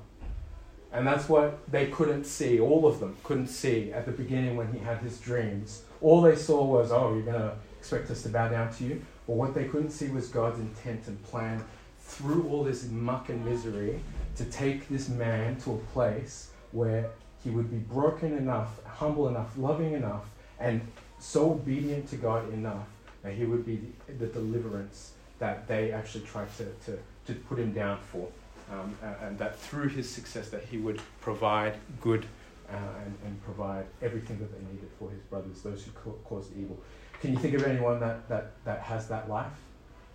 [0.94, 4.72] And that's what they couldn't see, all of them couldn't see at the beginning when
[4.72, 5.84] he had his dreams.
[6.02, 9.02] All they saw was, oh, you're going to expect us to bow down to you.
[9.26, 11.64] But what they couldn't see was God's intent and plan
[12.02, 14.00] through all this muck and misery
[14.36, 17.10] to take this man to a place where
[17.44, 20.26] he would be broken enough, humble enough, loving enough,
[20.60, 20.82] and
[21.20, 22.88] so obedient to God enough
[23.24, 27.58] that he would be the, the deliverance that they actually tried to, to, to put
[27.60, 28.28] him down for
[28.72, 32.26] um, and that through his success that he would provide good
[32.70, 36.56] uh, and, and provide everything that they needed for his brothers, those who ca- caused
[36.58, 36.80] evil.
[37.20, 39.52] Can you think of anyone that, that, that has that life?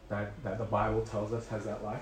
[0.09, 2.01] That, that the Bible tells us has that life?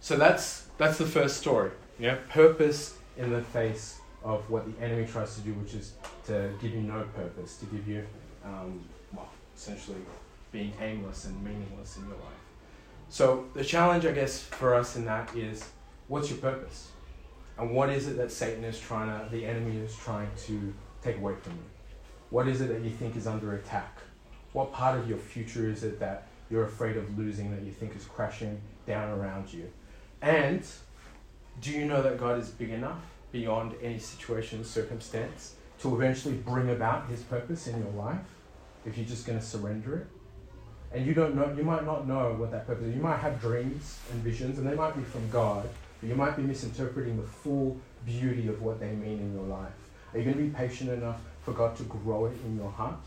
[0.00, 1.72] So that's, that's the first story.
[1.98, 2.16] Yeah?
[2.28, 5.94] Purpose in the face of what the enemy tries to do, which is
[6.26, 8.06] to give you no purpose, to give you,
[8.44, 8.80] um,
[9.14, 9.98] well, essentially
[10.52, 12.40] being aimless and meaningless in your life.
[13.08, 15.64] So the challenge, I guess, for us in that is,
[16.08, 16.88] what's your purpose?
[17.58, 21.18] And what is it that Satan is trying to, the enemy is trying to take
[21.18, 21.64] away from you?
[22.30, 23.98] What is it that you think is under attack?
[24.52, 27.94] What part of your future is it that you're afraid of losing, that you think
[27.96, 29.70] is crashing down around you?
[30.20, 30.66] And
[31.60, 32.98] do you know that God is big enough
[33.32, 38.26] beyond any situation, or circumstance, to eventually bring about his purpose in your life
[38.84, 40.06] if you're just going to surrender it?
[40.92, 42.94] and you don't know, you might not know what that purpose is.
[42.94, 45.68] You might have dreams and visions, and they might be from God,
[46.00, 49.72] but you might be misinterpreting the full beauty of what they mean in your life.
[50.12, 52.98] Are you going to be patient enough for God to grow it in your heart?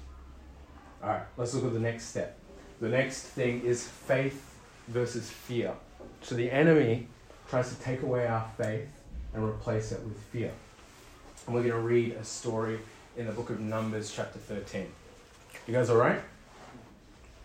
[1.03, 2.37] All right, let's look at the next step.
[2.79, 5.73] The next thing is faith versus fear.
[6.21, 7.07] So the enemy
[7.49, 8.87] tries to take away our faith
[9.33, 10.51] and replace it with fear.
[11.45, 12.79] And we're going to read a story
[13.17, 14.87] in the book of Numbers, chapter 13.
[15.67, 16.21] You guys all right?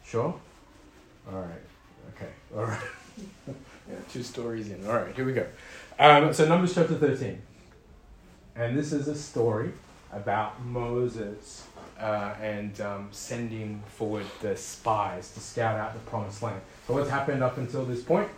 [0.04, 0.34] Sure?
[1.30, 2.14] All right.
[2.14, 2.30] Okay.
[2.56, 2.80] All right.
[3.48, 4.86] yeah, two stories in.
[4.86, 5.46] All right, here we go.
[5.98, 7.42] Um, so, Numbers chapter 13.
[8.54, 9.72] And this is a story
[10.12, 11.66] about Moses
[11.98, 16.60] uh, and um, sending forward the spies to scout out the promised land.
[16.86, 18.28] So, what's happened up until this point?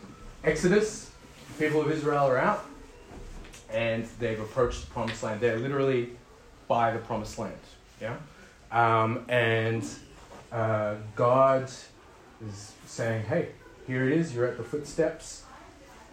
[0.44, 1.10] Exodus,
[1.48, 2.64] the people of Israel are out,
[3.72, 5.40] and they've approached the promised land.
[5.40, 6.10] They're literally
[6.68, 7.58] by the promised land.
[8.00, 8.16] Yeah?
[8.70, 9.84] Um, and
[10.52, 11.64] uh, God
[12.48, 13.48] is saying, hey,
[13.86, 15.44] here it is, you're at the footsteps,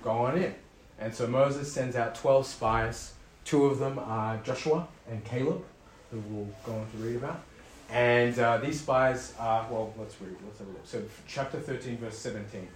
[0.04, 0.56] go on in.
[1.00, 3.14] And so Moses sends out 12 spies.
[3.46, 5.64] Two of them are Joshua and Caleb,
[6.12, 7.42] who we'll go on to read about.
[7.90, 10.86] And uh, these spies are, well, let's read, let's have a look.
[10.86, 12.68] So, chapter 13, verse 17.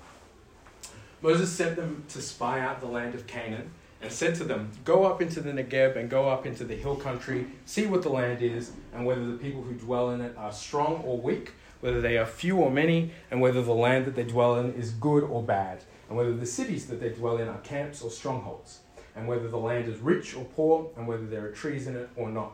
[1.22, 5.06] Moses sent them to spy out the land of Canaan and said to them, Go
[5.06, 8.42] up into the Negeb and go up into the hill country, see what the land
[8.42, 12.18] is, and whether the people who dwell in it are strong or weak, whether they
[12.18, 15.44] are few or many, and whether the land that they dwell in is good or
[15.44, 18.80] bad, and whether the cities that they dwell in are camps or strongholds,
[19.16, 22.10] and whether the land is rich or poor, and whether there are trees in it
[22.16, 22.54] or not.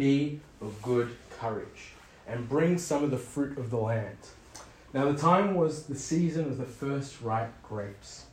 [0.00, 1.90] Be of good courage,
[2.26, 4.16] and bring some of the fruit of the land.
[4.94, 8.24] Now the time was the season of the first ripe grapes.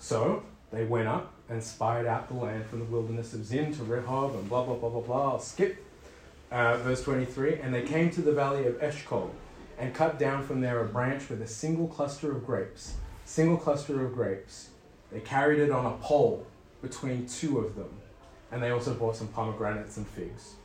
[0.00, 0.42] So
[0.72, 4.34] they went up and spied out the land from the wilderness of Zin to Rehob
[4.34, 5.30] and blah, blah, blah, blah, blah.
[5.30, 5.76] I'll skip.
[6.50, 9.30] Uh, verse 23 And they came to the valley of Eshcol
[9.78, 12.94] and cut down from there a branch with a single cluster of grapes.
[13.26, 14.70] Single cluster of grapes.
[15.12, 16.44] They carried it on a pole
[16.82, 17.90] between two of them.
[18.50, 20.56] And they also bought some pomegranates and figs.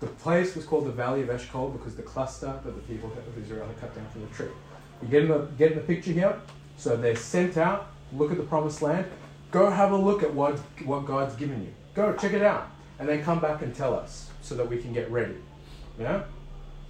[0.00, 3.42] The place was called the Valley of Eshcol because the cluster that the people of
[3.42, 4.48] Israel had cut down from the tree.
[5.02, 6.38] You get in the, get in the picture here?
[6.76, 9.06] So they're sent out look at the promised land,
[9.50, 11.72] go have a look at what, what God's given you.
[11.94, 12.68] Go, check it out.
[12.98, 15.36] And then come back and tell us so that we can get ready.
[15.98, 16.24] Yeah?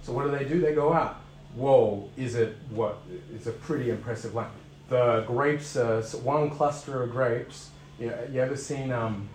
[0.01, 0.61] So what do they do?
[0.61, 1.21] They go out.
[1.55, 2.99] Whoa, is it what?
[3.33, 4.51] It's a pretty impressive land.
[4.89, 7.71] The grapes, uh, one cluster of grapes.
[7.99, 9.27] You, you ever seen um,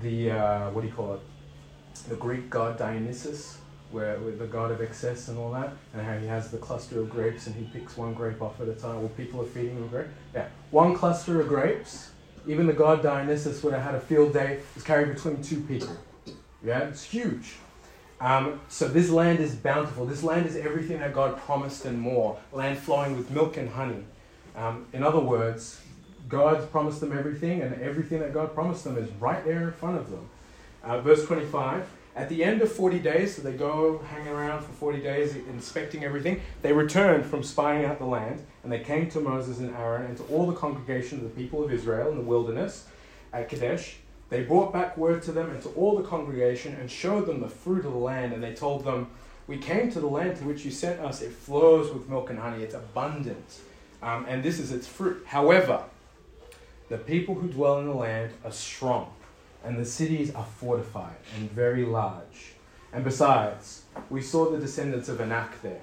[0.00, 1.20] the, uh, what do you call it?
[2.02, 3.58] The Greek god Dionysus?
[3.94, 7.00] where with the god of excess and all that, and how he has the cluster
[7.00, 8.98] of grapes and he picks one grape off at a time.
[8.98, 10.08] Well, people are feeding him grape.
[10.34, 12.10] Yeah, one cluster of grapes.
[12.46, 14.60] Even the god Dionysus would have had a field day.
[14.74, 15.96] Was carried between two people.
[16.62, 17.54] Yeah, it's huge.
[18.20, 20.06] Um, so this land is bountiful.
[20.06, 22.38] This land is everything that God promised and more.
[22.52, 24.04] Land flowing with milk and honey.
[24.56, 25.80] Um, in other words,
[26.28, 29.98] God's promised them everything, and everything that God promised them is right there in front
[29.98, 30.28] of them.
[30.84, 34.72] Uh, verse 25 at the end of 40 days, so they go hanging around for
[34.72, 39.20] 40 days inspecting everything, they returned from spying out the land, and they came to
[39.20, 42.22] Moses and Aaron and to all the congregation of the people of Israel in the
[42.22, 42.86] wilderness
[43.32, 43.96] at Kadesh.
[44.30, 47.48] They brought back word to them and to all the congregation and showed them the
[47.48, 49.08] fruit of the land, and they told them,
[49.48, 51.20] We came to the land to which you sent us.
[51.20, 53.58] It flows with milk and honey, it's abundant,
[54.02, 55.24] um, and this is its fruit.
[55.26, 55.82] However,
[56.90, 59.10] The people who dwell in the land are strong,
[59.64, 62.52] and the cities are fortified and very large.
[62.92, 65.80] And besides, we saw the descendants of Anak there.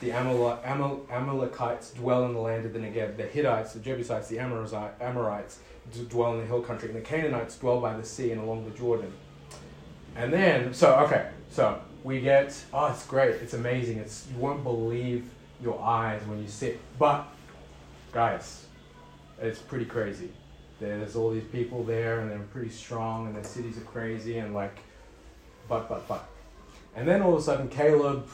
[0.00, 3.16] The Amal- Amal- Amalekites dwell in the land of the Negev.
[3.16, 5.58] The Hittites, the Jebusites, the Amorites
[6.08, 6.88] dwell in the hill country.
[6.90, 9.12] And the Canaanites dwell by the sea and along the Jordan.
[10.14, 14.62] And then, so, okay, so we get, oh, it's great, it's amazing, it's, you won't
[14.62, 15.28] believe
[15.62, 16.78] your eyes when you sit.
[16.98, 17.26] But,
[18.12, 18.66] guys,
[19.40, 20.30] it's pretty crazy.
[20.78, 24.54] There's all these people there, and they're pretty strong, and their cities are crazy, and
[24.54, 24.78] like,
[25.68, 26.28] but, but, but.
[26.94, 28.28] And then all of a sudden, Caleb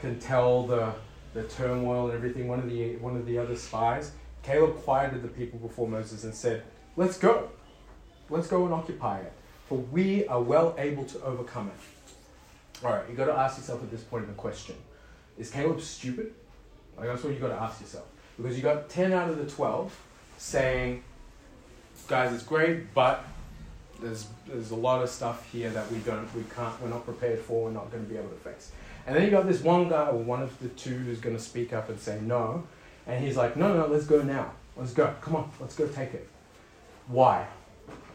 [0.00, 0.92] can tell the,
[1.34, 2.48] the turmoil and everything.
[2.48, 6.34] One of the one of the other spies, Caleb quieted the people before Moses and
[6.34, 6.62] said,
[6.96, 7.50] "Let's go,
[8.30, 9.32] let's go and occupy it,
[9.68, 13.82] for we are well able to overcome it." All right, you got to ask yourself
[13.82, 14.76] at this point in the question:
[15.36, 16.32] Is Caleb stupid?
[16.96, 19.46] Like that's what you got to ask yourself because you got ten out of the
[19.46, 19.96] twelve
[20.38, 21.02] saying,
[22.08, 23.24] "Guys, it's great, but."
[24.00, 27.40] There's, there's a lot of stuff here that we don't we can't we're not prepared
[27.40, 28.70] for we're not going to be able to face
[29.08, 31.42] and then you got this one guy or one of the two who's going to
[31.42, 32.62] speak up and say no
[33.08, 34.52] and he's like no no let's go now.
[34.76, 35.12] Let's go.
[35.20, 36.28] Come on let's go take it.
[37.08, 37.46] Why?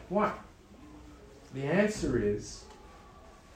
[0.08, 0.32] Why?
[1.52, 2.64] The answer is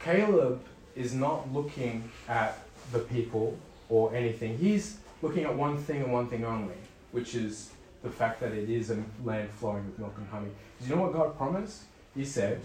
[0.01, 0.61] caleb
[0.97, 2.59] is not looking at
[2.93, 3.57] the people
[3.89, 4.59] or anything.
[4.59, 6.75] He's looking at one thing and one thing only
[7.13, 7.71] which is
[8.03, 10.51] the fact that it is a land flowing with milk and honey.
[10.81, 11.83] Do you know what God promised?
[12.15, 12.61] He said,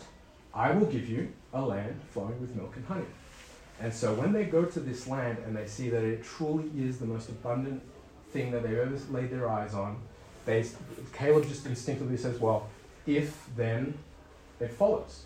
[0.53, 3.05] I will give you a land flowing with milk and honey.
[3.79, 6.99] And so when they go to this land and they see that it truly is
[6.99, 7.81] the most abundant
[8.31, 9.97] thing that they've ever laid their eyes on,
[10.45, 10.65] they,
[11.13, 12.69] Caleb just instinctively says, Well,
[13.07, 13.97] if then
[14.59, 15.23] it follows.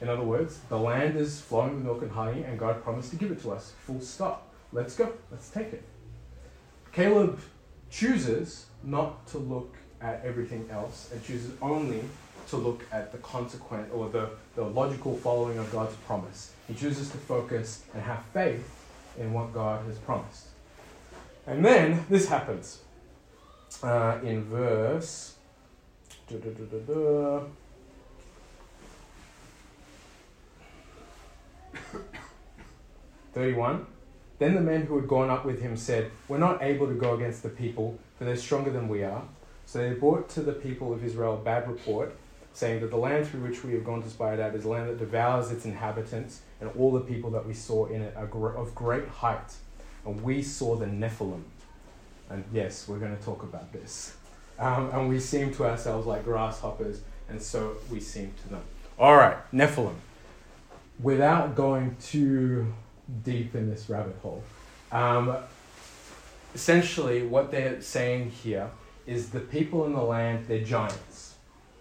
[0.00, 3.16] In other words, the land is flowing with milk and honey, and God promised to
[3.16, 3.72] give it to us.
[3.86, 4.48] Full stop.
[4.72, 5.12] Let's go.
[5.30, 5.82] Let's take it.
[6.92, 7.38] Caleb
[7.94, 12.00] chooses not to look at everything else and chooses only
[12.48, 16.52] to look at the consequent or the, the logical following of God's promise.
[16.66, 18.68] He chooses to focus and have faith
[19.18, 20.48] in what God has promised.
[21.46, 22.80] And then this happens
[23.82, 25.36] uh, in verse.
[33.34, 33.86] 31.
[34.38, 37.14] Then the men who had gone up with him said, We're not able to go
[37.14, 39.22] against the people, for they're stronger than we are.
[39.66, 42.14] So they brought to the people of Israel a bad report
[42.54, 44.68] saying that the land through which we have gone to spy it out is a
[44.68, 48.56] land that devours its inhabitants, and all the people that we saw in it are
[48.56, 49.54] of great height.
[50.06, 51.42] And we saw the Nephilim.
[52.30, 54.16] And yes, we're going to talk about this.
[54.58, 58.62] Um, and we seem to ourselves like grasshoppers, and so we seem to them.
[58.98, 59.96] All right, Nephilim.
[61.02, 62.72] Without going too
[63.22, 64.42] deep in this rabbit hole,
[64.92, 65.36] um,
[66.54, 68.70] essentially what they're saying here
[69.06, 71.34] is the people in the land, they're giants.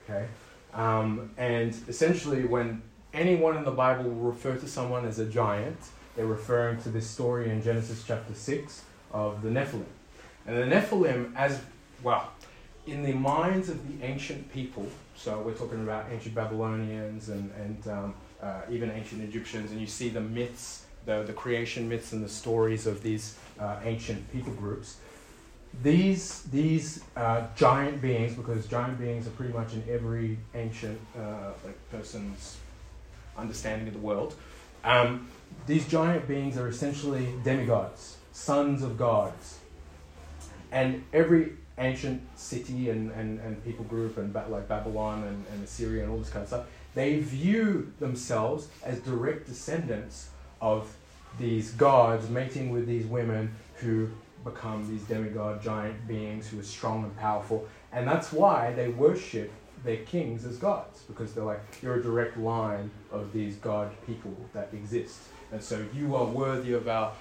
[0.03, 0.25] Okay?
[0.73, 2.81] Um, and essentially, when
[3.13, 5.77] anyone in the Bible will refer to someone as a giant,
[6.15, 9.85] they're referring to this story in Genesis chapter 6 of the Nephilim.
[10.45, 11.61] And the Nephilim, as
[12.01, 12.29] well,
[12.85, 17.87] in the minds of the ancient people, so we're talking about ancient Babylonians and, and
[17.87, 22.23] um, uh, even ancient Egyptians, and you see the myths, the, the creation myths and
[22.23, 24.97] the stories of these uh, ancient people groups,
[25.81, 31.51] these these uh, giant beings, because giant beings are pretty much in every ancient uh,
[31.65, 32.57] like person's
[33.37, 34.35] understanding of the world.
[34.83, 35.27] Um,
[35.65, 39.59] these giant beings are essentially demigods, sons of gods,
[40.71, 46.03] and every ancient city and, and, and people group and like Babylon and, and Assyria
[46.03, 50.29] and all this kind of stuff, they view themselves as direct descendants
[50.63, 50.95] of
[51.37, 54.07] these gods mating with these women who
[54.45, 57.67] become these demigod giant beings who are strong and powerful.
[57.91, 59.51] And that's why they worship
[59.83, 64.33] their kings as gods, because they're like, you're a direct line of these god people
[64.53, 65.19] that exist.
[65.51, 67.11] And so you are worthy of our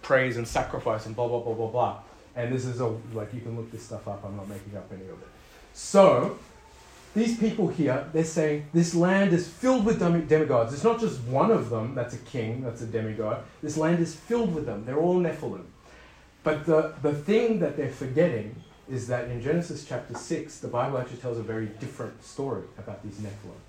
[0.00, 1.98] praise and sacrifice and blah, blah, blah, blah, blah.
[2.34, 4.90] And this is a, like, you can look this stuff up, I'm not making up
[4.90, 5.28] any of it.
[5.74, 6.38] So,
[7.14, 10.74] these people here, they're saying this land is filled with demigods.
[10.74, 13.44] It's not just one of them that's a king, that's a demigod.
[13.62, 14.84] This land is filled with them.
[14.84, 15.64] They're all Nephilim.
[16.42, 18.56] But the, the thing that they're forgetting
[18.88, 23.02] is that in Genesis chapter 6, the Bible actually tells a very different story about
[23.04, 23.60] these Nephilim.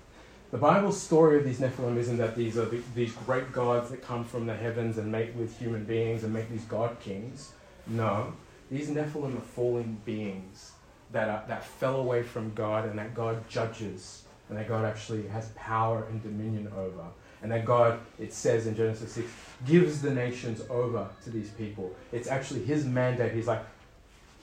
[0.50, 4.02] The Bible's story of these Nephilim isn't that these are the, these great gods that
[4.02, 7.52] come from the heavens and mate with human beings and make these god kings.
[7.86, 8.32] No,
[8.70, 10.72] these Nephilim are fallen beings
[11.16, 15.26] that, are, that fell away from God and that God judges and that God actually
[15.28, 17.04] has power and dominion over.
[17.42, 19.26] And that God, it says in Genesis 6,
[19.66, 21.94] gives the nations over to these people.
[22.12, 23.32] It's actually his mandate.
[23.32, 23.64] He's like,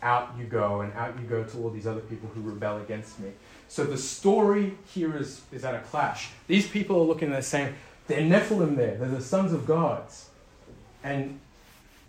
[0.01, 3.19] out you go, and out you go to all these other people who rebel against
[3.19, 3.29] me.
[3.67, 6.31] So the story here is, is at a clash.
[6.47, 7.75] These people are looking, they're saying,
[8.07, 10.29] they're Nephilim there, they're the sons of gods.
[11.03, 11.39] And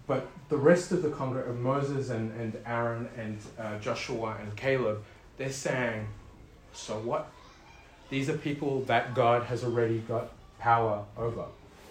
[0.06, 5.02] but the rest of the congregation, Moses and, and Aaron and uh, Joshua and Caleb,
[5.38, 6.06] they're saying,
[6.72, 7.30] so what?
[8.10, 11.46] These are people that God has already got power over,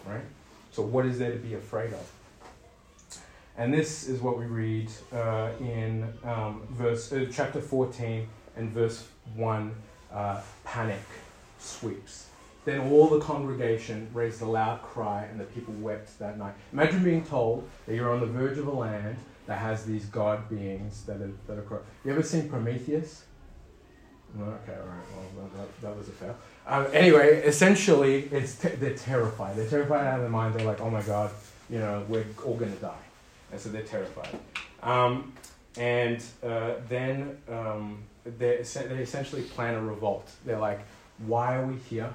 [0.06, 0.22] right?
[0.72, 2.12] So what is there to be afraid of?
[3.58, 9.08] And this is what we read uh, in um, verse uh, chapter 14 and verse
[9.36, 9.74] 1.
[10.12, 11.02] Uh, panic
[11.60, 12.28] sweeps.
[12.66, 16.54] Then all the congregation raised a loud cry, and the people wept that night.
[16.72, 20.50] Imagine being told that you're on the verge of a land that has these god
[20.50, 21.82] beings that are that are.
[22.06, 23.26] You ever seen Prometheus?
[24.36, 25.06] No, okay, all right.
[25.36, 26.36] Well, that, that was a fail.
[26.66, 29.56] Um, anyway, essentially, it's te- they're terrified.
[29.56, 30.56] They're terrified out of their mind.
[30.56, 31.30] They're like, "Oh my God,
[31.70, 33.04] you know, we're all gonna die,"
[33.52, 34.30] and so they're terrified.
[34.82, 35.34] Um,
[35.78, 40.32] and uh, then um, they they essentially plan a revolt.
[40.46, 40.82] They're like,
[41.20, 42.12] "Why are we here?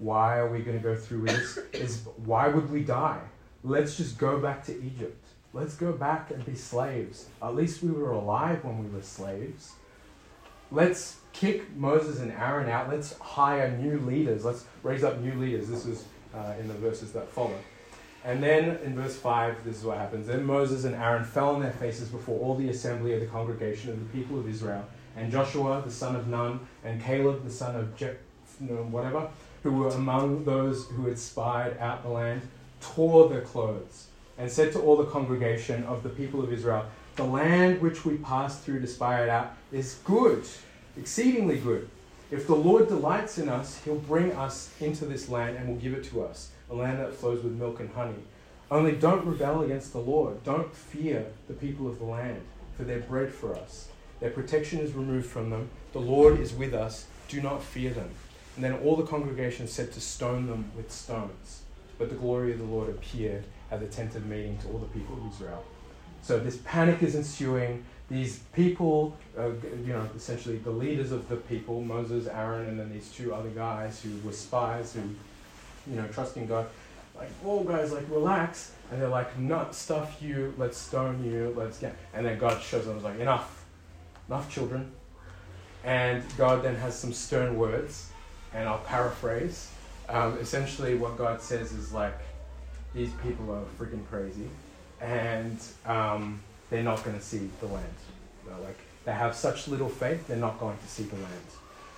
[0.00, 1.58] Why are we going to go through this?
[1.72, 3.20] Is why would we die?
[3.62, 5.24] Let's just go back to Egypt.
[5.52, 7.26] Let's go back and be slaves.
[7.42, 9.72] At least we were alive when we were slaves.
[10.72, 12.88] Let's kick Moses and Aaron out.
[12.88, 14.44] Let's hire new leaders.
[14.44, 15.68] Let's raise up new leaders.
[15.68, 17.58] This is uh, in the verses that follow.
[18.24, 20.26] And then in verse 5, this is what happens.
[20.26, 23.90] Then Moses and Aaron fell on their faces before all the assembly of the congregation
[23.90, 24.84] of the people of Israel.
[25.16, 28.16] And Joshua, the son of Nun, and Caleb, the son of Je-
[28.60, 29.28] whatever,
[29.62, 32.42] who were among those who had spied out the land,
[32.80, 34.06] tore their clothes,
[34.38, 36.86] and said to all the congregation of the people of Israel,
[37.16, 40.44] The land which we passed through to spy it out is good,
[40.96, 41.88] exceedingly good.
[42.30, 45.94] If the Lord delights in us, he'll bring us into this land and will give
[45.94, 48.22] it to us, a land that flows with milk and honey.
[48.70, 50.44] Only don't rebel against the Lord.
[50.44, 52.40] Don't fear the people of the land,
[52.76, 53.88] for they're bread for us.
[54.20, 55.70] Their protection is removed from them.
[55.92, 57.06] The Lord is with us.
[57.28, 58.10] Do not fear them.
[58.56, 61.62] And then all the congregation said to stone them with stones.
[61.98, 64.86] But the glory of the Lord appeared at the tent of meeting to all the
[64.86, 65.64] people of Israel.
[66.22, 67.84] So this panic is ensuing.
[68.10, 69.50] These people, uh,
[69.84, 73.50] you know, essentially the leaders of the people, Moses, Aaron, and then these two other
[73.50, 75.00] guys who were spies who,
[75.88, 76.66] you know, trusting God,
[77.16, 78.72] like, oh guys, like relax.
[78.90, 81.96] And they're like, no, stuff you, let's stone you, let's get.
[82.12, 83.64] And then God shows them, like, enough,
[84.28, 84.90] enough, children.
[85.84, 88.09] And God then has some stern words
[88.54, 89.70] and I'll paraphrase.
[90.08, 92.18] Um, essentially, what God says is like,
[92.94, 94.48] these people are freaking crazy,
[95.00, 97.86] and um, they're not going to see the land.
[98.62, 101.26] like they have such little faith, they're not going to see the land.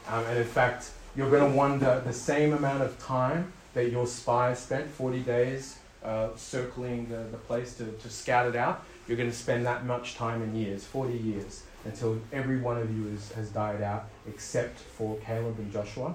[0.08, 4.06] Um, and in fact, you're going to wonder the same amount of time that your
[4.06, 9.16] spies spent, 40 days, uh, circling the, the place to, to scout it out, you're
[9.16, 13.08] going to spend that much time in years, 40 years, until every one of you
[13.08, 16.14] is, has died out, except for Caleb and Joshua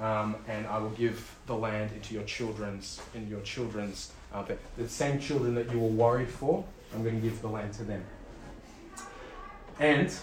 [0.00, 4.44] um, and I will give the land into your children's, in your children's, uh,
[4.76, 7.84] the, same children that you were worried for, I'm going to give the land to
[7.84, 8.04] them.
[9.78, 10.14] And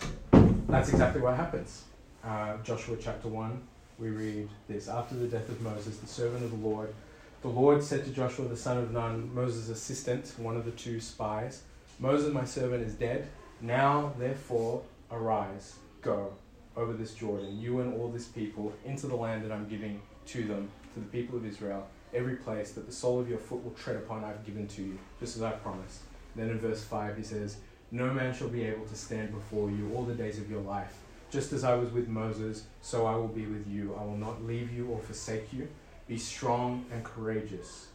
[0.68, 1.84] that's exactly what happens.
[2.24, 3.62] Uh, Joshua chapter 1,
[4.00, 6.94] we read this After the death of Moses, the servant of the Lord,
[7.42, 11.00] the Lord said to Joshua the son of Nun, Moses' assistant, one of the two
[11.00, 11.64] spies,
[12.00, 13.28] Moses, my servant, is dead.
[13.60, 16.34] Now, therefore, arise, go
[16.76, 20.44] over this Jordan, you and all this people, into the land that I'm giving to
[20.44, 23.72] them, to the people of Israel, every place that the sole of your foot will
[23.72, 26.00] tread upon, I've given to you, just as I promised.
[26.36, 27.58] Then in verse 5, he says,
[27.92, 30.96] No man shall be able to stand before you all the days of your life.
[31.30, 33.96] Just as I was with Moses, so I will be with you.
[34.00, 35.68] I will not leave you or forsake you.
[36.08, 37.88] Be strong and courageous.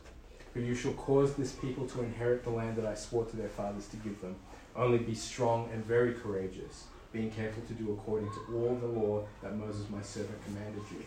[0.53, 3.49] For you shall cause this people to inherit the land that I swore to their
[3.49, 4.37] fathers to give them.
[4.75, 9.25] Only be strong and very courageous being careful to do according to all the law
[9.43, 11.05] that Moses my servant commanded you.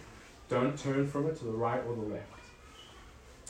[0.50, 2.26] Don't turn from it to the right or the left.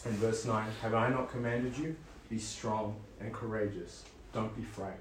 [0.06, 1.96] And verse 9 Have I not commanded you?
[2.30, 4.04] Be strong and courageous.
[4.34, 5.00] Don't be frightened.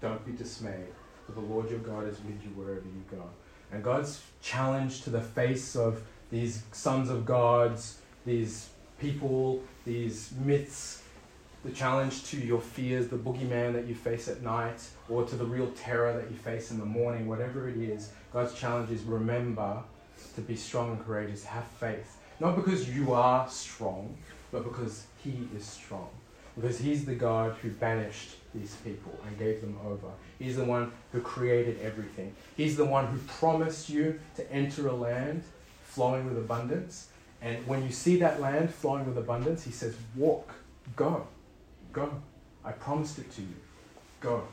[0.00, 0.92] Don't be dismayed,
[1.26, 3.22] for the Lord your God is with you wherever you go.
[3.72, 8.68] And God's challenge to the face of these sons of gods, these
[9.00, 11.02] people, these myths,
[11.64, 15.44] the challenge to your fears, the boogeyman that you face at night, or to the
[15.44, 19.82] real terror that you face in the morning, whatever it is, God's challenge is remember
[20.34, 22.16] to be strong and courageous, have faith.
[22.40, 24.16] Not because you are strong,
[24.52, 26.08] but because He is strong.
[26.54, 30.08] Because He's the God who banished these people and gave them over.
[30.38, 32.34] He's the one who created everything.
[32.56, 35.42] He's the one who promised you to enter a land
[35.84, 37.08] flowing with abundance.
[37.42, 40.52] And when you see that land flowing with abundance, He says, Walk,
[40.94, 41.26] go.
[41.92, 42.22] Go.
[42.64, 43.56] I promised it to you.
[44.20, 44.46] Go.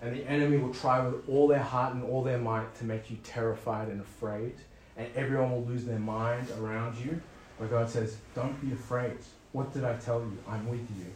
[0.00, 3.10] And the enemy will try with all their heart and all their might to make
[3.10, 4.54] you terrified and afraid.
[4.96, 7.20] And everyone will lose their mind around you.
[7.58, 9.18] But God says, Don't be afraid.
[9.52, 10.36] What did I tell you?
[10.48, 11.06] I'm with you.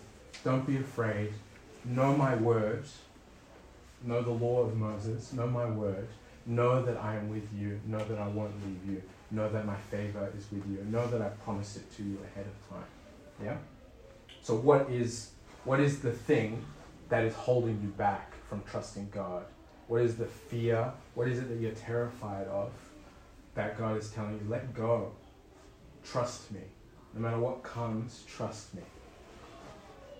[0.44, 1.32] Don't be afraid.
[1.84, 2.98] Know my words.
[4.04, 5.32] Know the law of Moses.
[5.32, 6.06] Know my word.
[6.46, 7.80] Know that I am with you.
[7.86, 9.02] Know that I won't leave you.
[9.30, 10.84] Know that my favor is with you.
[10.88, 12.86] Know that I promised it to you ahead of time.
[13.42, 13.56] Yeah?
[14.42, 15.30] So what is
[15.66, 16.64] what is the thing
[17.08, 19.44] that is holding you back from trusting God?
[19.88, 20.92] What is the fear?
[21.14, 22.70] What is it that you're terrified of
[23.56, 25.10] that God is telling you, let go.
[26.04, 26.60] Trust me.
[27.14, 28.82] No matter what comes, trust me.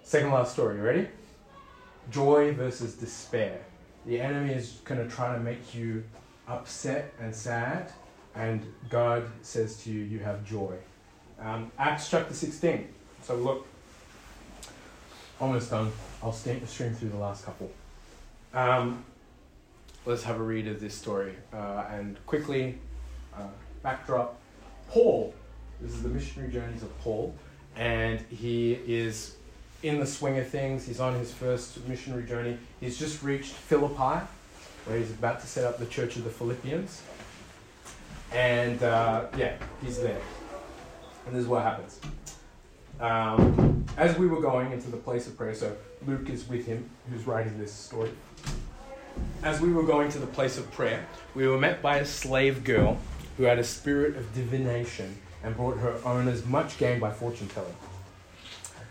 [0.03, 1.09] Second last story, you ready?
[2.11, 3.61] Joy versus despair.
[4.07, 6.03] The enemy is going to try to make you
[6.49, 7.93] upset and sad,
[8.35, 10.77] and God says to you, You have joy.
[11.41, 12.89] Um, Acts chapter 16.
[13.23, 13.67] So look,
[15.41, 15.93] almost done.
[16.23, 17.71] I'll stream through the last couple.
[18.55, 19.05] Um,
[20.05, 21.35] let's have a read of this story.
[21.53, 22.79] Uh, and quickly,
[23.35, 23.49] uh,
[23.83, 24.39] backdrop
[24.89, 25.35] Paul.
[25.81, 27.35] This is the missionary journeys of Paul.
[27.77, 29.37] And he is
[29.83, 30.87] in the swing of things.
[30.87, 32.57] He's on his first missionary journey.
[32.81, 34.25] He's just reached Philippi,
[34.87, 37.03] where he's about to set up the church of the Philippians.
[38.33, 40.21] And uh, yeah, he's there.
[41.27, 42.01] And this is what happens.
[43.01, 45.77] Um, as we were going into the place of prayer, so
[46.07, 48.11] Luke is with him, who's writing this story.
[49.43, 52.65] As we were going to the place of prayer, we were met by a slave
[52.65, 52.99] girl
[53.37, 57.75] who had a spirit of divination and brought her owners much gain by fortune telling.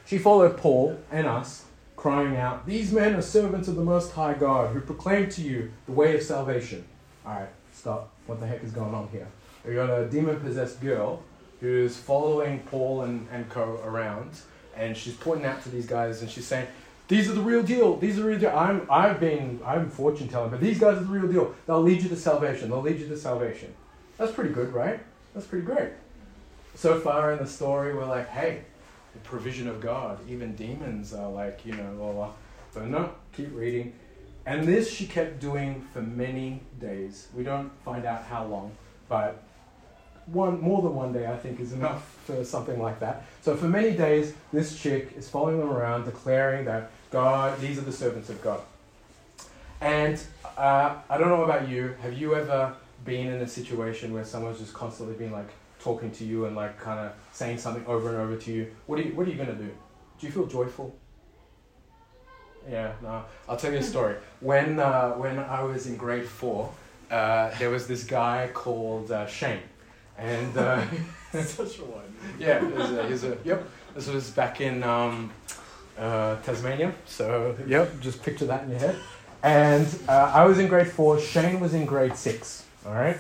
[0.06, 4.36] She followed Paul and us, crying out, These men are servants of the Most High
[4.36, 6.86] God, who proclaim to you the way of salvation.
[7.26, 8.12] Alright, stop.
[8.28, 9.28] What the heck is going on here?
[9.66, 11.24] We got a demon possessed girl
[11.66, 14.32] who's following Paul and, and co around,
[14.76, 16.68] and she's pointing out to these guys and she's saying,
[17.08, 17.98] These are the real deal.
[17.98, 18.56] These are the real deal.
[18.56, 21.56] I'm, I've been, I'm fortune telling, but these guys are the real deal.
[21.66, 22.70] They'll lead you to salvation.
[22.70, 23.74] They'll lead you to salvation.
[24.18, 25.00] That's pretty good, right?
[25.34, 25.90] That's pretty great.
[26.76, 28.62] So far in the story, we're like, hey,
[29.14, 30.20] the provision of God.
[30.30, 32.32] Even demons are like, you know, blah, blah.
[32.74, 33.94] But no, keep reading.
[34.46, 37.30] And this she kept doing for many days.
[37.34, 38.74] We don't find out how long,
[39.10, 39.45] but
[40.28, 43.26] one more than one day I think is enough for something like that.
[43.42, 47.82] So for many days, this chick is following them around, declaring that God, these are
[47.82, 48.62] the servants of God.
[49.82, 50.20] And
[50.58, 51.96] uh, I don't know about you.
[52.02, 55.50] Have you ever been in a situation where someone's just constantly been like
[55.80, 59.00] talking to you and like kind of saying something over and over to you, what
[59.00, 59.70] are you, what are you going to do?
[60.20, 60.96] Do you feel joyful?
[62.68, 63.24] Yeah, no.
[63.48, 64.16] I'll tell you a story.
[64.40, 66.72] When, uh, when I was in grade four,
[67.12, 69.60] uh, there was this guy called uh, Shane.
[70.18, 70.86] And uh,
[71.44, 72.04] such a one.
[72.40, 73.70] Yeah, he's a, he's a, yep.
[73.94, 75.32] This was back in um,
[75.98, 76.94] uh, Tasmania.
[77.06, 78.96] So, yep, just picture that in your head.
[79.44, 82.66] And uh, I was in grade four, Shane was in grade six.
[82.86, 83.18] All right.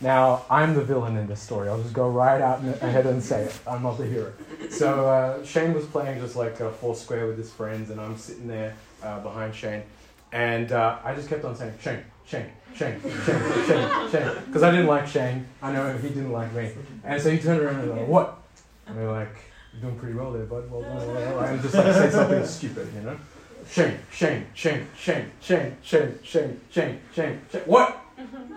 [0.00, 1.68] Now I'm the villain in this story.
[1.68, 3.58] I'll just go right out ahead and say it.
[3.66, 4.32] I'm not the hero.
[4.70, 8.16] So uh, Shane was playing just like a four square with his friends, and I'm
[8.16, 9.82] sitting there uh, behind Shane,
[10.30, 14.70] and uh, I just kept on saying Shane, Shane, Shane, Shane, Shane, Shane, because I
[14.70, 15.46] didn't like Shane.
[15.60, 16.70] I know he didn't like me,
[17.04, 18.38] and so he turned around and was like, "What?"
[18.86, 19.36] And we're like,
[19.72, 20.70] "You're doing pretty well there, bud.
[20.70, 23.16] Well done." And just like say something stupid, you know.
[23.70, 27.40] Shane, Shane, Shane, Shane, Shane, Shane, Shane, Shane, Shane, Shane.
[27.66, 27.98] What?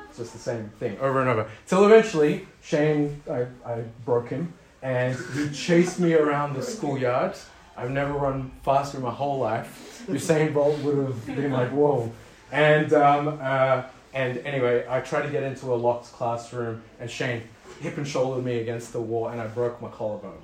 [0.09, 1.49] It's just the same thing over and over.
[1.67, 7.35] Till eventually, Shane, I, I broke him, and he chased me around the schoolyard.
[7.77, 10.03] I've never run faster in my whole life.
[10.07, 12.11] Usain Bolt would have been like, whoa.
[12.51, 13.83] And, um, uh,
[14.13, 17.43] and anyway, I tried to get into a locked classroom, and Shane
[17.81, 20.37] hip and shouldered me against the wall, and I broke my collarbone.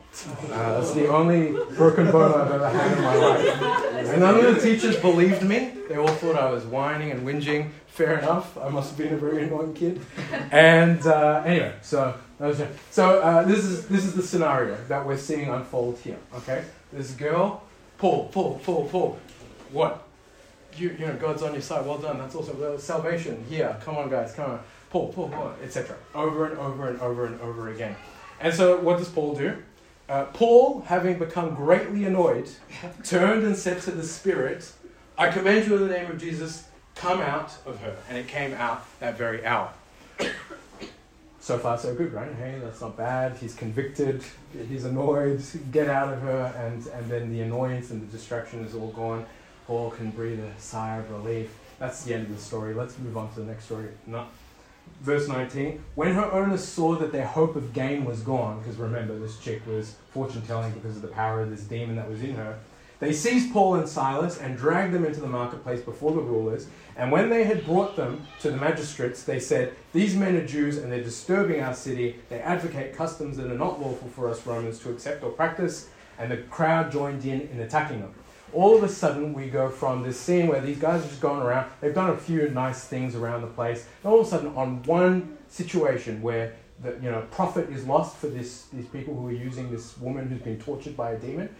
[0.48, 4.08] Uh, that's the only broken bone I've ever had in my life.
[4.08, 5.74] And none of the teachers believed me.
[5.88, 7.70] They all thought I was whining and whinging.
[7.88, 8.58] Fair enough.
[8.58, 10.02] I must have been a very annoying kid.
[10.52, 12.16] And uh, anyway, so
[12.90, 16.18] so uh, this is this is the scenario that we're seeing unfold here.
[16.38, 17.62] Okay, this girl,
[17.98, 19.20] Paul, Paul, Paul, Paul.
[19.72, 20.07] What?
[20.78, 21.86] You you know God's on your side.
[21.86, 22.18] Well done.
[22.18, 23.44] That's also salvation.
[23.50, 24.60] Here, come on, guys, come on.
[24.90, 25.98] Paul, pull, Paul, etc.
[26.16, 27.96] Over and over and over and over again.
[28.40, 29.58] And so, what does Paul do?
[30.08, 32.50] Uh, Paul, having become greatly annoyed,
[33.04, 34.72] turned and said to the Spirit,
[35.18, 37.96] I command you in the name of Jesus, come out of her.
[38.08, 39.74] And it came out that very hour.
[41.42, 42.34] so far, so good, right?
[42.36, 43.36] Hey, that's not bad.
[43.36, 44.24] He's convicted,
[44.70, 48.76] he's annoyed, get out of her, and, and then the annoyance and the distraction is
[48.76, 49.26] all gone.
[49.68, 51.54] Paul can breathe a sigh of relief.
[51.78, 52.74] That's the end of the story.
[52.74, 53.90] Let's move on to the next story.
[54.08, 54.26] No.
[55.02, 59.20] Verse 19 When her owners saw that their hope of gain was gone, because remember,
[59.20, 62.36] this chick was fortune telling because of the power of this demon that was in
[62.36, 62.58] her,
[63.00, 66.68] They seized Paul and Silas and dragged them into the marketplace before the rulers.
[66.96, 70.78] And when they had brought them to the magistrates, they said, These men are Jews
[70.78, 72.16] and they're disturbing our city.
[72.30, 75.90] They advocate customs that are not lawful for us Romans to accept or practice.
[76.18, 78.16] And the crowd joined in in attacking them.
[78.54, 81.42] All of a sudden, we go from this scene where these guys are just going
[81.42, 81.70] around.
[81.82, 83.86] They've done a few nice things around the place.
[84.04, 88.18] And all of a sudden, on one situation where the you know profit is lost
[88.18, 91.54] for this these people who are using this woman who's been tortured by a demon,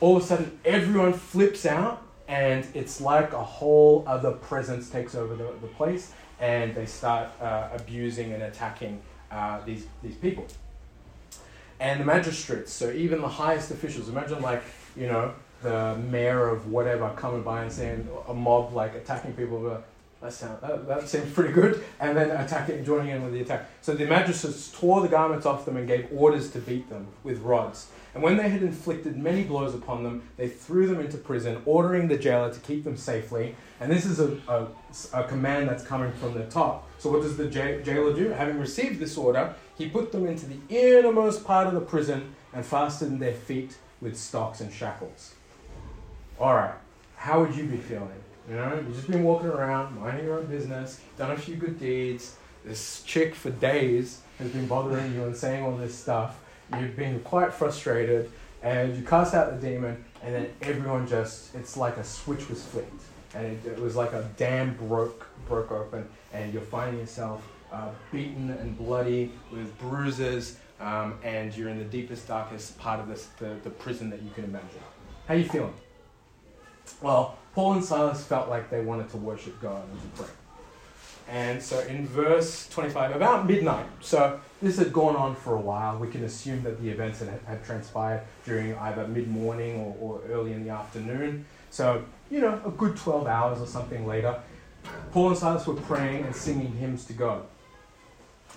[0.00, 5.14] all of a sudden everyone flips out and it's like a whole other presence takes
[5.14, 10.46] over the, the place and they start uh, abusing and attacking uh, these, these people.
[11.78, 14.62] And the magistrates, so even the highest officials, imagine like,
[14.96, 19.82] you know, the mayor of whatever coming by and saying a mob like attacking people,
[20.20, 23.68] that, sound, that, that seems pretty good, and then attacking, joining in with the attack.
[23.80, 27.40] So the magistrates tore the garments off them and gave orders to beat them with
[27.40, 27.88] rods.
[28.14, 32.08] And when they had inflicted many blows upon them, they threw them into prison, ordering
[32.08, 33.54] the jailer to keep them safely.
[33.78, 34.68] And this is a, a,
[35.12, 36.88] a command that's coming from the top.
[36.98, 38.30] So, what does the jailer do?
[38.30, 42.64] Having received this order, he put them into the innermost part of the prison and
[42.64, 45.34] fastened their feet with stocks and shackles.
[46.38, 46.74] All right,
[47.16, 48.10] how would you be feeling?
[48.46, 51.80] You know, you've just been walking around, minding your own business, done a few good
[51.80, 52.36] deeds.
[52.62, 56.38] This chick for days has been bothering you and saying all this stuff
[56.78, 58.30] you've been quite frustrated,
[58.62, 62.62] and you cast out the demon, and then everyone just, it's like a switch was
[62.62, 63.02] flipped.
[63.34, 67.88] And it, it was like a dam broke, broke open, and you're finding yourself uh,
[68.12, 73.26] beaten and bloody with bruises, um, and you're in the deepest, darkest part of this,
[73.38, 74.68] the, the prison that you can imagine.
[75.28, 75.74] How are you feeling?
[77.00, 80.32] Well, Paul and Silas felt like they wanted to worship God and to pray.
[81.28, 85.98] And so in verse 25, about midnight, so this had gone on for a while.
[85.98, 90.20] We can assume that the events had, had transpired during either mid morning or, or
[90.30, 91.44] early in the afternoon.
[91.70, 94.40] So, you know, a good 12 hours or something later,
[95.12, 97.42] Paul and Silas were praying and singing hymns to God.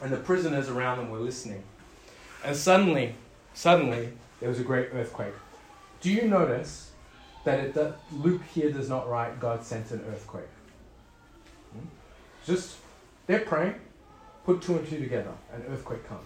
[0.04, 1.64] And the prisoners around them were listening.
[2.46, 3.16] And suddenly,
[3.54, 4.10] suddenly,
[4.40, 5.34] there was a great earthquake.
[6.02, 6.89] Do you notice
[7.44, 10.50] that it, Luke here does not write God sent an earthquake?
[11.74, 11.88] Hmm?
[12.46, 12.78] Just,
[13.28, 13.76] they're praying,
[14.50, 16.24] Put two and two together, an earthquake comes.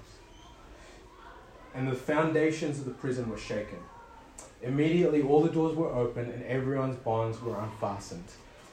[1.75, 3.79] And the foundations of the prison were shaken.
[4.61, 8.23] Immediately, all the doors were open and everyone's bonds were unfastened.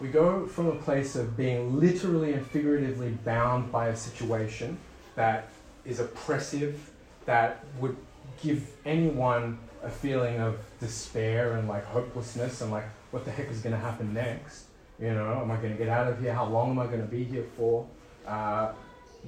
[0.00, 4.78] We go from a place of being literally and figuratively bound by a situation
[5.16, 5.48] that
[5.84, 6.90] is oppressive,
[7.26, 7.96] that would
[8.40, 13.60] give anyone a feeling of despair and like hopelessness and like what the heck is
[13.60, 14.64] going to happen next?
[15.00, 16.34] You know, am I going to get out of here?
[16.34, 17.86] How long am I going to be here for?
[18.26, 18.72] Uh,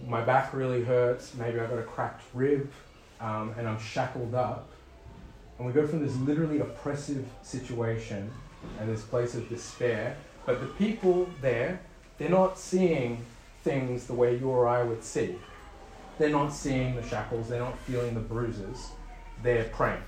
[0.07, 2.70] my back really hurts, maybe I've got a cracked rib,
[3.20, 4.68] um, and I'm shackled up.
[5.59, 8.30] And we go from this literally oppressive situation
[8.80, 11.80] and this place of despair, but the people there,
[12.18, 13.24] they're not seeing
[13.62, 15.36] things the way you or I would see.
[16.18, 18.90] They're not seeing the shackles, they're not feeling the bruises.
[19.42, 20.03] They're praying,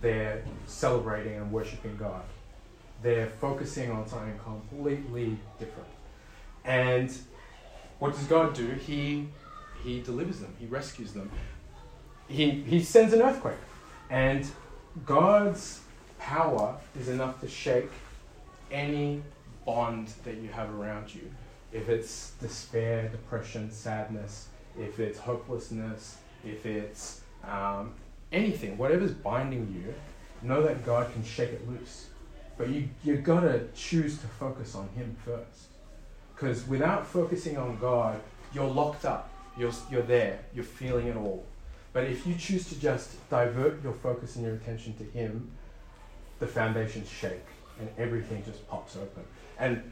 [0.00, 2.22] they're celebrating and worshiping God.
[3.02, 5.88] They're focusing on something completely different.
[6.64, 7.12] And
[7.98, 8.66] what does God do?
[8.66, 9.28] He,
[9.82, 11.30] he delivers them, He rescues them.
[12.28, 13.56] He, he sends an earthquake.
[14.10, 14.46] And
[15.06, 15.80] God's
[16.18, 17.90] power is enough to shake
[18.70, 19.22] any
[19.64, 21.30] bond that you have around you.
[21.72, 24.48] If it's despair, depression, sadness,
[24.78, 27.94] if it's hopelessness, if it's um,
[28.32, 29.94] anything, whatever's binding you,
[30.46, 32.06] know that God can shake it loose.
[32.56, 35.68] But you, you've got to choose to focus on Him first.
[36.34, 38.20] Because without focusing on God,
[38.54, 39.30] you're locked up.
[39.58, 40.40] You're, you're there.
[40.54, 41.44] You're feeling it all.
[41.92, 45.50] But if you choose to just divert your focus and your attention to Him,
[46.38, 47.46] the foundations shake
[47.78, 49.24] and everything just pops open.
[49.58, 49.90] And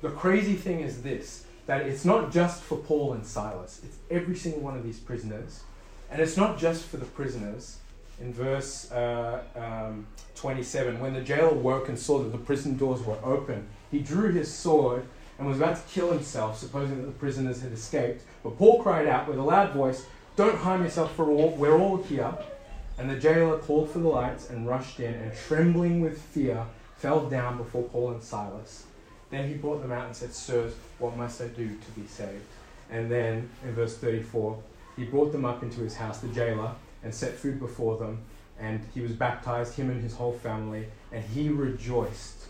[0.00, 4.34] the crazy thing is this that it's not just for Paul and Silas, it's every
[4.34, 5.60] single one of these prisoners.
[6.10, 7.78] And it's not just for the prisoners.
[8.20, 13.02] In verse uh, um, 27, when the jailer woke and saw that the prison doors
[13.02, 15.04] were open, he drew his sword
[15.38, 18.22] and was about to kill himself, supposing that the prisoners had escaped.
[18.42, 20.04] But Paul cried out with a loud voice,
[20.36, 22.34] Don't harm yourself, for all, we're all here.
[22.98, 26.66] And the jailer called for the lights and rushed in, and trembling with fear,
[26.98, 28.84] fell down before Paul and Silas.
[29.30, 32.44] Then he brought them out and said, Sirs, what must I do to be saved?
[32.90, 34.58] And then, in verse 34,
[35.00, 38.22] he brought them up into his house, the jailer, and set food before them.
[38.58, 42.48] And he was baptized, him and his whole family, and he rejoiced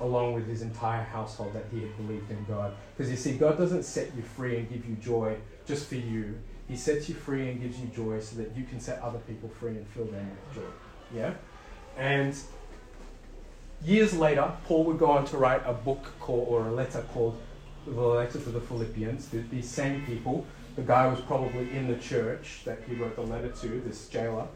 [0.00, 2.72] along with his entire household that he had believed in God.
[2.96, 5.36] Because you see, God doesn't set you free and give you joy
[5.66, 6.38] just for you.
[6.66, 9.50] He sets you free and gives you joy so that you can set other people
[9.60, 10.70] free and fill them with joy.
[11.14, 11.34] Yeah?
[11.98, 12.34] And
[13.84, 17.38] years later, Paul would go on to write a book called, or a letter called
[17.86, 19.28] the letter to the Philippians.
[19.50, 20.46] These same people,
[20.80, 24.46] the guy was probably in the church that he wrote the letter to, this jailer.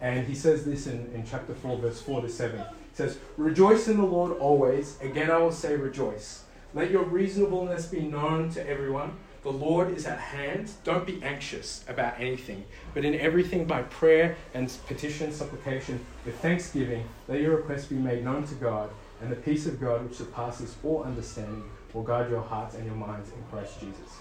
[0.00, 2.58] And he says this in, in chapter 4, verse 4 to 7.
[2.58, 2.64] He
[2.94, 5.00] says, Rejoice in the Lord always.
[5.00, 6.42] Again, I will say rejoice.
[6.74, 9.12] Let your reasonableness be known to everyone.
[9.44, 10.72] The Lord is at hand.
[10.82, 17.04] Don't be anxious about anything, but in everything by prayer and petition, supplication, with thanksgiving,
[17.28, 18.90] let your requests be made known to God,
[19.22, 22.96] and the peace of God, which surpasses all understanding, will guard your hearts and your
[22.96, 24.18] minds in Christ Jesus.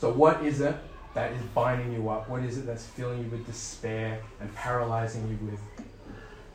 [0.00, 0.74] So, what is it
[1.12, 2.26] that is binding you up?
[2.26, 5.60] What is it that's filling you with despair and paralyzing you with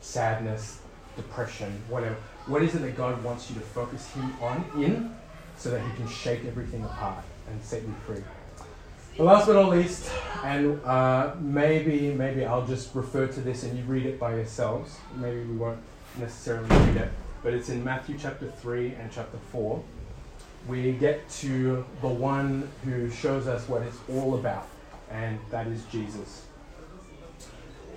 [0.00, 0.80] sadness,
[1.14, 2.16] depression, whatever?
[2.46, 5.14] What is it that God wants you to focus Him on in
[5.56, 8.24] so that He can shake everything apart and set you free?
[9.16, 10.10] But last but not least,
[10.42, 14.96] and uh, maybe maybe I'll just refer to this and you read it by yourselves.
[15.14, 15.78] Maybe we won't
[16.18, 17.10] necessarily read it,
[17.44, 19.84] but it's in Matthew chapter three and chapter four.
[20.68, 24.66] We get to the one who shows us what it's all about,
[25.10, 26.44] and that is Jesus.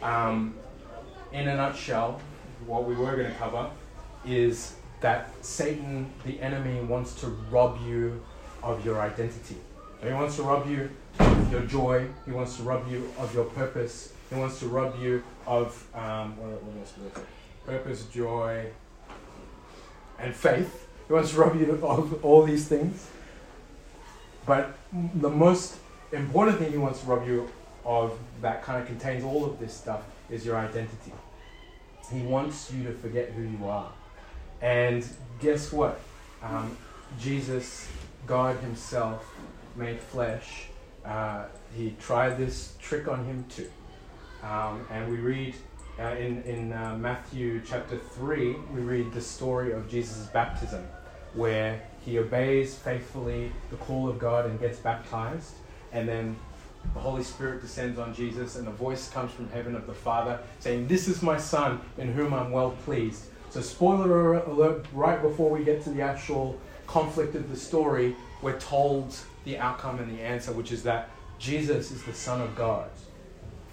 [0.01, 0.55] Um,
[1.31, 2.21] in a nutshell,
[2.65, 3.69] what we were going to cover
[4.25, 8.21] is that Satan, the enemy, wants to rob you
[8.61, 9.57] of your identity.
[10.03, 10.89] He wants to rob you
[11.19, 12.07] of your joy.
[12.25, 14.13] He wants to rob you of your purpose.
[14.29, 17.25] He wants to rob you of um, what, what?
[17.65, 18.67] Purpose, joy,
[20.19, 20.88] and faith.
[21.09, 23.09] He wants to rob you of all these things.
[24.45, 24.77] But
[25.15, 25.77] the most
[26.13, 27.49] important thing he wants to rob you
[27.83, 31.11] of that kind of contains all of this stuff is your identity.
[32.13, 33.91] He wants you to forget who you are.
[34.61, 35.05] And
[35.41, 35.99] guess what?
[36.41, 36.77] Um,
[37.19, 37.87] Jesus,
[38.27, 39.25] God Himself,
[39.75, 40.67] made flesh.
[41.03, 41.45] Uh,
[41.75, 43.69] he tried this trick on him too.
[44.43, 45.55] Um, and we read
[45.99, 50.85] uh, in, in uh, Matthew chapter 3, we read the story of Jesus' baptism,
[51.33, 55.53] where he obeys faithfully the call of God and gets baptized.
[55.91, 56.35] And then
[56.93, 60.39] the Holy Spirit descends on Jesus, and a voice comes from heaven of the Father
[60.59, 63.25] saying, This is my Son, in whom I'm well pleased.
[63.49, 68.59] So, spoiler alert, right before we get to the actual conflict of the story, we're
[68.59, 71.09] told the outcome and the answer, which is that
[71.39, 72.89] Jesus is the Son of God.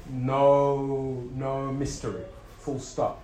[0.08, 2.24] No, no mystery,
[2.58, 3.22] full stop.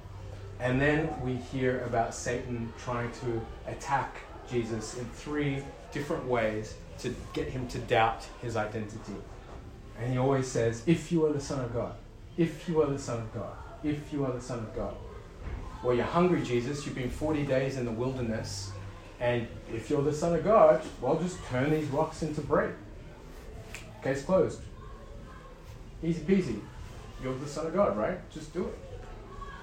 [0.62, 5.58] And then we hear about Satan trying to attack Jesus in three
[5.90, 9.16] different ways to get him to doubt his identity.
[9.98, 11.94] And he always says, If you are the Son of God,
[12.36, 14.94] if you are the Son of God, if you are the Son of God.
[15.82, 16.86] Well, you're hungry, Jesus.
[16.86, 18.70] You've been 40 days in the wilderness.
[19.18, 22.72] And if you're the Son of God, well, just turn these rocks into bread.
[24.00, 24.60] Case closed.
[26.04, 26.60] Easy peasy.
[27.20, 28.18] You're the Son of God, right?
[28.30, 28.78] Just do it.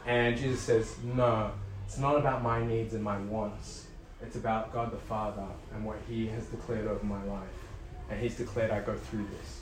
[0.05, 1.51] And Jesus says, No,
[1.85, 3.87] it's not about my needs and my wants.
[4.21, 7.47] It's about God the Father and what He has declared over my life.
[8.09, 9.61] And He's declared I go through this.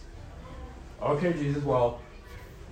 [1.02, 2.02] Okay, Jesus, well,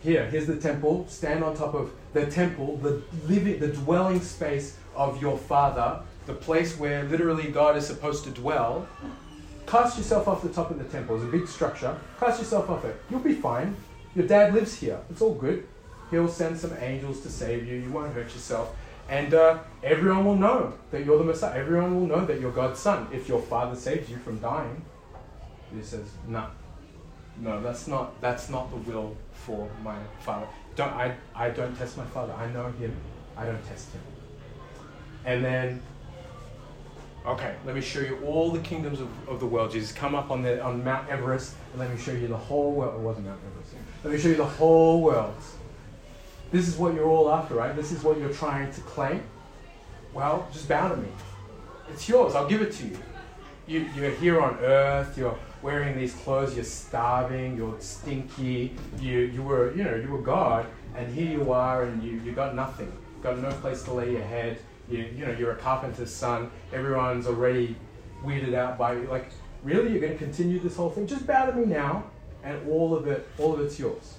[0.01, 1.05] here, here's the temple.
[1.07, 6.33] Stand on top of the temple, the living, the dwelling space of your Father, the
[6.33, 8.87] place where literally God is supposed to dwell.
[9.67, 11.15] Cast yourself off the top of the temple.
[11.15, 11.97] It's a big structure.
[12.19, 12.99] Cast yourself off it.
[13.09, 13.75] You'll be fine.
[14.15, 14.99] Your dad lives here.
[15.09, 15.67] It's all good.
[16.11, 17.77] He'll send some angels to save you.
[17.77, 18.75] You won't hurt yourself.
[19.07, 21.59] And uh, everyone will know that you're the Messiah.
[21.59, 24.83] Everyone will know that you're God's son if your father saves you from dying.
[25.75, 26.47] He says, no,
[27.39, 30.47] no, that's not that's not the will for my father.
[30.75, 31.15] Don't I?
[31.35, 32.33] I don't test my father.
[32.33, 32.95] I know him.
[33.35, 34.01] I don't test him.
[35.25, 35.81] And then,
[37.25, 39.71] okay, let me show you all the kingdoms of, of the world.
[39.71, 42.71] Jesus, come up on the on Mount Everest and let me show you the whole
[42.71, 42.95] world.
[42.95, 43.75] It wasn't Mount Everest.
[44.03, 45.35] Let me show you the whole world.
[46.55, 47.75] This is what you're all after, right?
[47.75, 49.21] This is what you're trying to claim.
[50.13, 51.09] Well, just bow to me.
[51.89, 52.33] It's yours.
[52.33, 52.97] I'll give it to you.
[53.67, 55.17] you you're here on earth.
[55.17, 56.55] You're wearing these clothes.
[56.55, 57.57] You're starving.
[57.57, 58.73] You're stinky.
[59.01, 62.31] You you were you know you were God, and here you are, and you you
[62.31, 62.87] got nothing.
[62.87, 64.57] You got no place to lay your head.
[64.89, 66.49] You you know you're a carpenter's son.
[66.71, 67.75] Everyone's already
[68.23, 69.07] weirded out by you.
[69.11, 69.29] Like
[69.61, 71.05] really, you're going to continue this whole thing?
[71.05, 72.05] Just bow to me now,
[72.45, 74.14] and all of it all of it's yours.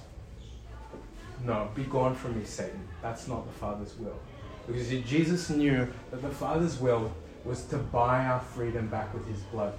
[1.43, 2.87] No, be gone from me, Satan.
[3.01, 4.19] That's not the Father's will.
[4.65, 7.11] Because Jesus knew that the Father's will
[7.45, 9.73] was to buy our freedom back with his blood.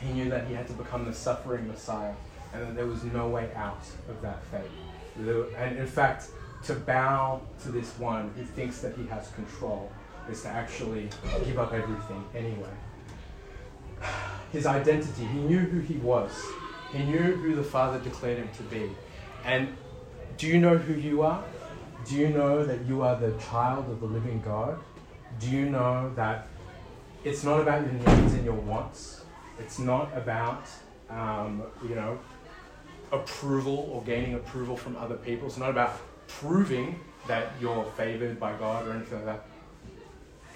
[0.00, 2.14] He knew that he had to become the suffering Messiah
[2.54, 4.70] and that there was no way out of that fate.
[5.56, 6.28] And in fact,
[6.64, 9.90] to bow to this one who thinks that he has control
[10.30, 11.08] is to actually
[11.44, 12.70] give up everything anyway.
[14.52, 16.32] His identity, he knew who he was.
[16.92, 18.90] He knew who the Father declared him to be.
[19.44, 19.74] And
[20.36, 21.44] do you know who you are?
[22.06, 24.78] Do you know that you are the child of the living God?
[25.38, 26.48] Do you know that
[27.24, 29.24] it's not about your needs and your wants?
[29.58, 30.66] It's not about,
[31.08, 32.18] um, you know,
[33.12, 35.46] approval or gaining approval from other people.
[35.46, 39.46] It's not about proving that you're favored by God or anything like that.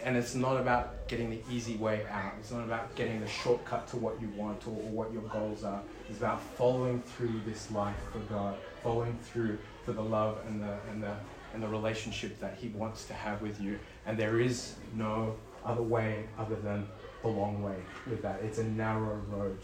[0.02, 2.32] And it's not about getting the easy way out.
[2.38, 5.64] It's not about getting the shortcut to what you want or, or what your goals
[5.64, 5.82] are.
[6.08, 8.56] It's about following through this life for God,
[8.86, 11.12] following through for the love and the, and the,
[11.52, 13.80] and the relationship that He wants to have with you.
[14.06, 15.34] And there is no
[15.64, 16.86] other way other than
[17.22, 17.74] the long way
[18.08, 18.40] with that.
[18.44, 19.58] It's a narrow road,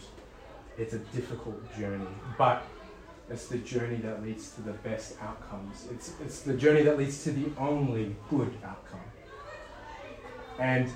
[0.77, 2.05] it's a difficult journey.
[2.37, 2.63] But
[3.29, 5.87] it's the journey that leads to the best outcomes.
[5.89, 8.99] It's, it's the journey that leads to the only good outcome.
[10.59, 10.91] And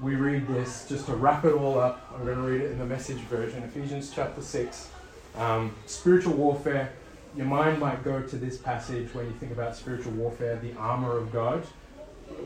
[0.00, 2.10] we read this just to wrap it all up.
[2.14, 4.88] I'm going to read it in the message version, Ephesians chapter 6.
[5.36, 6.94] Um, spiritual warfare.
[7.36, 11.18] Your mind might go to this passage when you think about spiritual warfare, the armor
[11.18, 11.66] of God.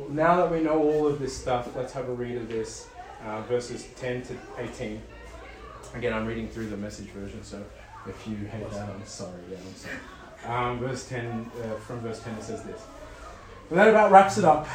[0.08, 2.88] Now that we know all of this stuff, let's have a read of this,
[3.24, 5.00] uh, verses 10 to 18.
[5.94, 7.64] Again, I'm reading through the message version, so
[8.08, 9.40] if you hate that, I'm sorry.
[9.48, 9.96] Yeah, I'm sorry.
[10.44, 12.82] Um, verse 10, uh, from verse 10, it says this.
[13.70, 14.66] And that about wraps it up.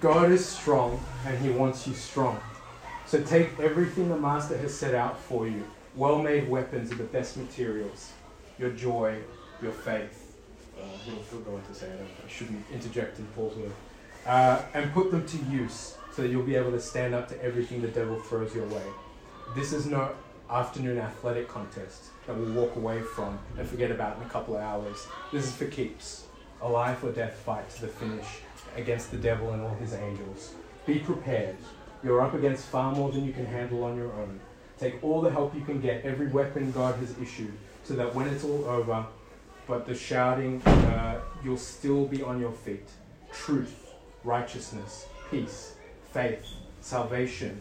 [0.00, 2.38] God is strong, and He wants you strong.
[3.06, 5.64] So take everything the Master has set out for you
[5.96, 8.12] well made weapons of the best materials
[8.58, 9.18] your joy,
[9.62, 10.36] your faith.
[10.78, 11.90] Uh, he'll, go on to say.
[11.90, 13.72] I shouldn't interject in Paul's word.
[14.26, 17.42] Uh, and put them to use so that you'll be able to stand up to
[17.42, 18.82] everything the devil throws your way.
[19.54, 20.12] This is no
[20.50, 24.62] afternoon athletic contest that we'll walk away from and forget about in a couple of
[24.62, 25.06] hours.
[25.32, 26.26] This is for keeps.
[26.60, 28.26] A life or death fight to the finish
[28.76, 30.54] against the devil and all his angels.
[30.86, 31.56] Be prepared.
[32.02, 34.40] You're up against far more than you can handle on your own.
[34.78, 37.52] Take all the help you can get, every weapon God has issued,
[37.82, 39.04] so that when it's all over,
[39.68, 42.88] but the shouting, uh, you'll still be on your feet.
[43.30, 43.92] Truth,
[44.24, 45.74] righteousness, peace,
[46.10, 46.44] faith,
[46.80, 47.60] salvation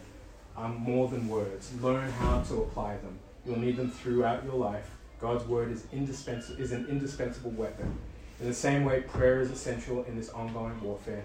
[0.55, 1.71] are more than words.
[1.81, 3.19] Learn how to apply them.
[3.45, 4.89] You'll need them throughout your life.
[5.19, 7.97] God's word is, indispens- is an indispensable weapon.
[8.39, 11.23] In the same way, prayer is essential in this ongoing warfare.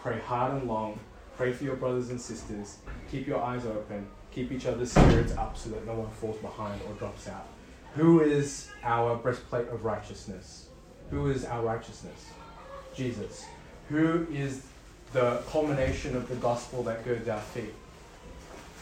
[0.00, 0.98] Pray hard and long.
[1.36, 2.78] Pray for your brothers and sisters.
[3.10, 4.06] Keep your eyes open.
[4.32, 7.46] Keep each other's spirits up so that no one falls behind or drops out.
[7.94, 10.66] Who is our breastplate of righteousness?
[11.10, 12.26] Who is our righteousness?
[12.94, 13.44] Jesus.
[13.88, 14.66] Who is
[15.12, 17.74] the culmination of the gospel that girds our feet?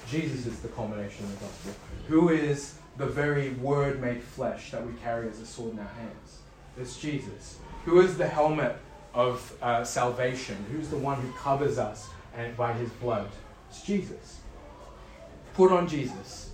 [0.09, 1.73] Jesus is the culmination of the gospel.
[2.09, 5.85] Who is the very word made flesh that we carry as a sword in our
[5.85, 6.39] hands?
[6.79, 7.59] It's Jesus.
[7.85, 8.77] Who is the helmet
[9.13, 10.57] of uh, salvation?
[10.73, 13.29] Who's the one who covers us and by his blood?
[13.69, 14.41] It's Jesus.
[15.53, 16.51] Put on Jesus.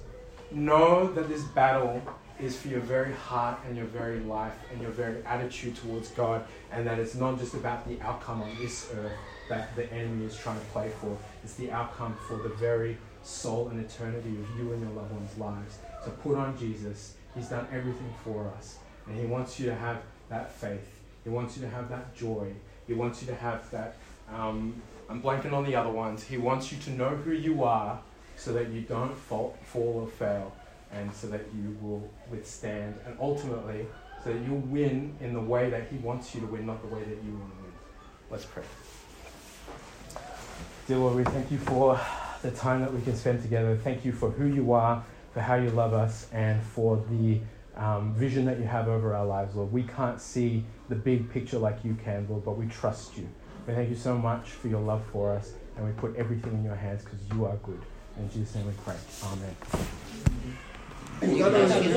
[0.50, 2.02] Know that this battle
[2.40, 6.44] is for your very heart and your very life and your very attitude towards God,
[6.72, 9.12] and that it's not just about the outcome on this earth
[9.48, 11.16] that the enemy is trying to play for.
[11.42, 15.38] It's the outcome for the very soul and eternity of you and your loved ones'
[15.38, 15.78] lives.
[16.04, 17.14] So put on Jesus.
[17.34, 20.86] He's done everything for us, and He wants you to have that faith.
[21.24, 22.52] He wants you to have that joy.
[22.86, 23.96] He wants you to have that.
[24.32, 26.24] Um, I'm blanking on the other ones.
[26.24, 28.00] He wants you to know who you are
[28.36, 30.52] so that you don't fall, fall or fail,
[30.92, 33.86] and so that you will withstand, and ultimately,
[34.24, 36.94] so that you'll win in the way that He wants you to win, not the
[36.94, 37.72] way that you want to win.
[38.30, 38.64] Let's pray.
[40.86, 42.00] Dear Lord, we thank you for
[42.42, 43.76] the time that we can spend together.
[43.76, 47.40] Thank you for who you are, for how you love us, and for the
[47.76, 49.72] um, vision that you have over our lives, Lord.
[49.72, 53.28] We can't see the big picture like you can, Lord, but we trust you.
[53.66, 56.64] We thank you so much for your love for us, and we put everything in
[56.64, 57.80] your hands because you are good.
[58.18, 58.96] In Jesus' name we pray.
[59.24, 60.58] Amen.
[61.20, 61.88] 你要不要去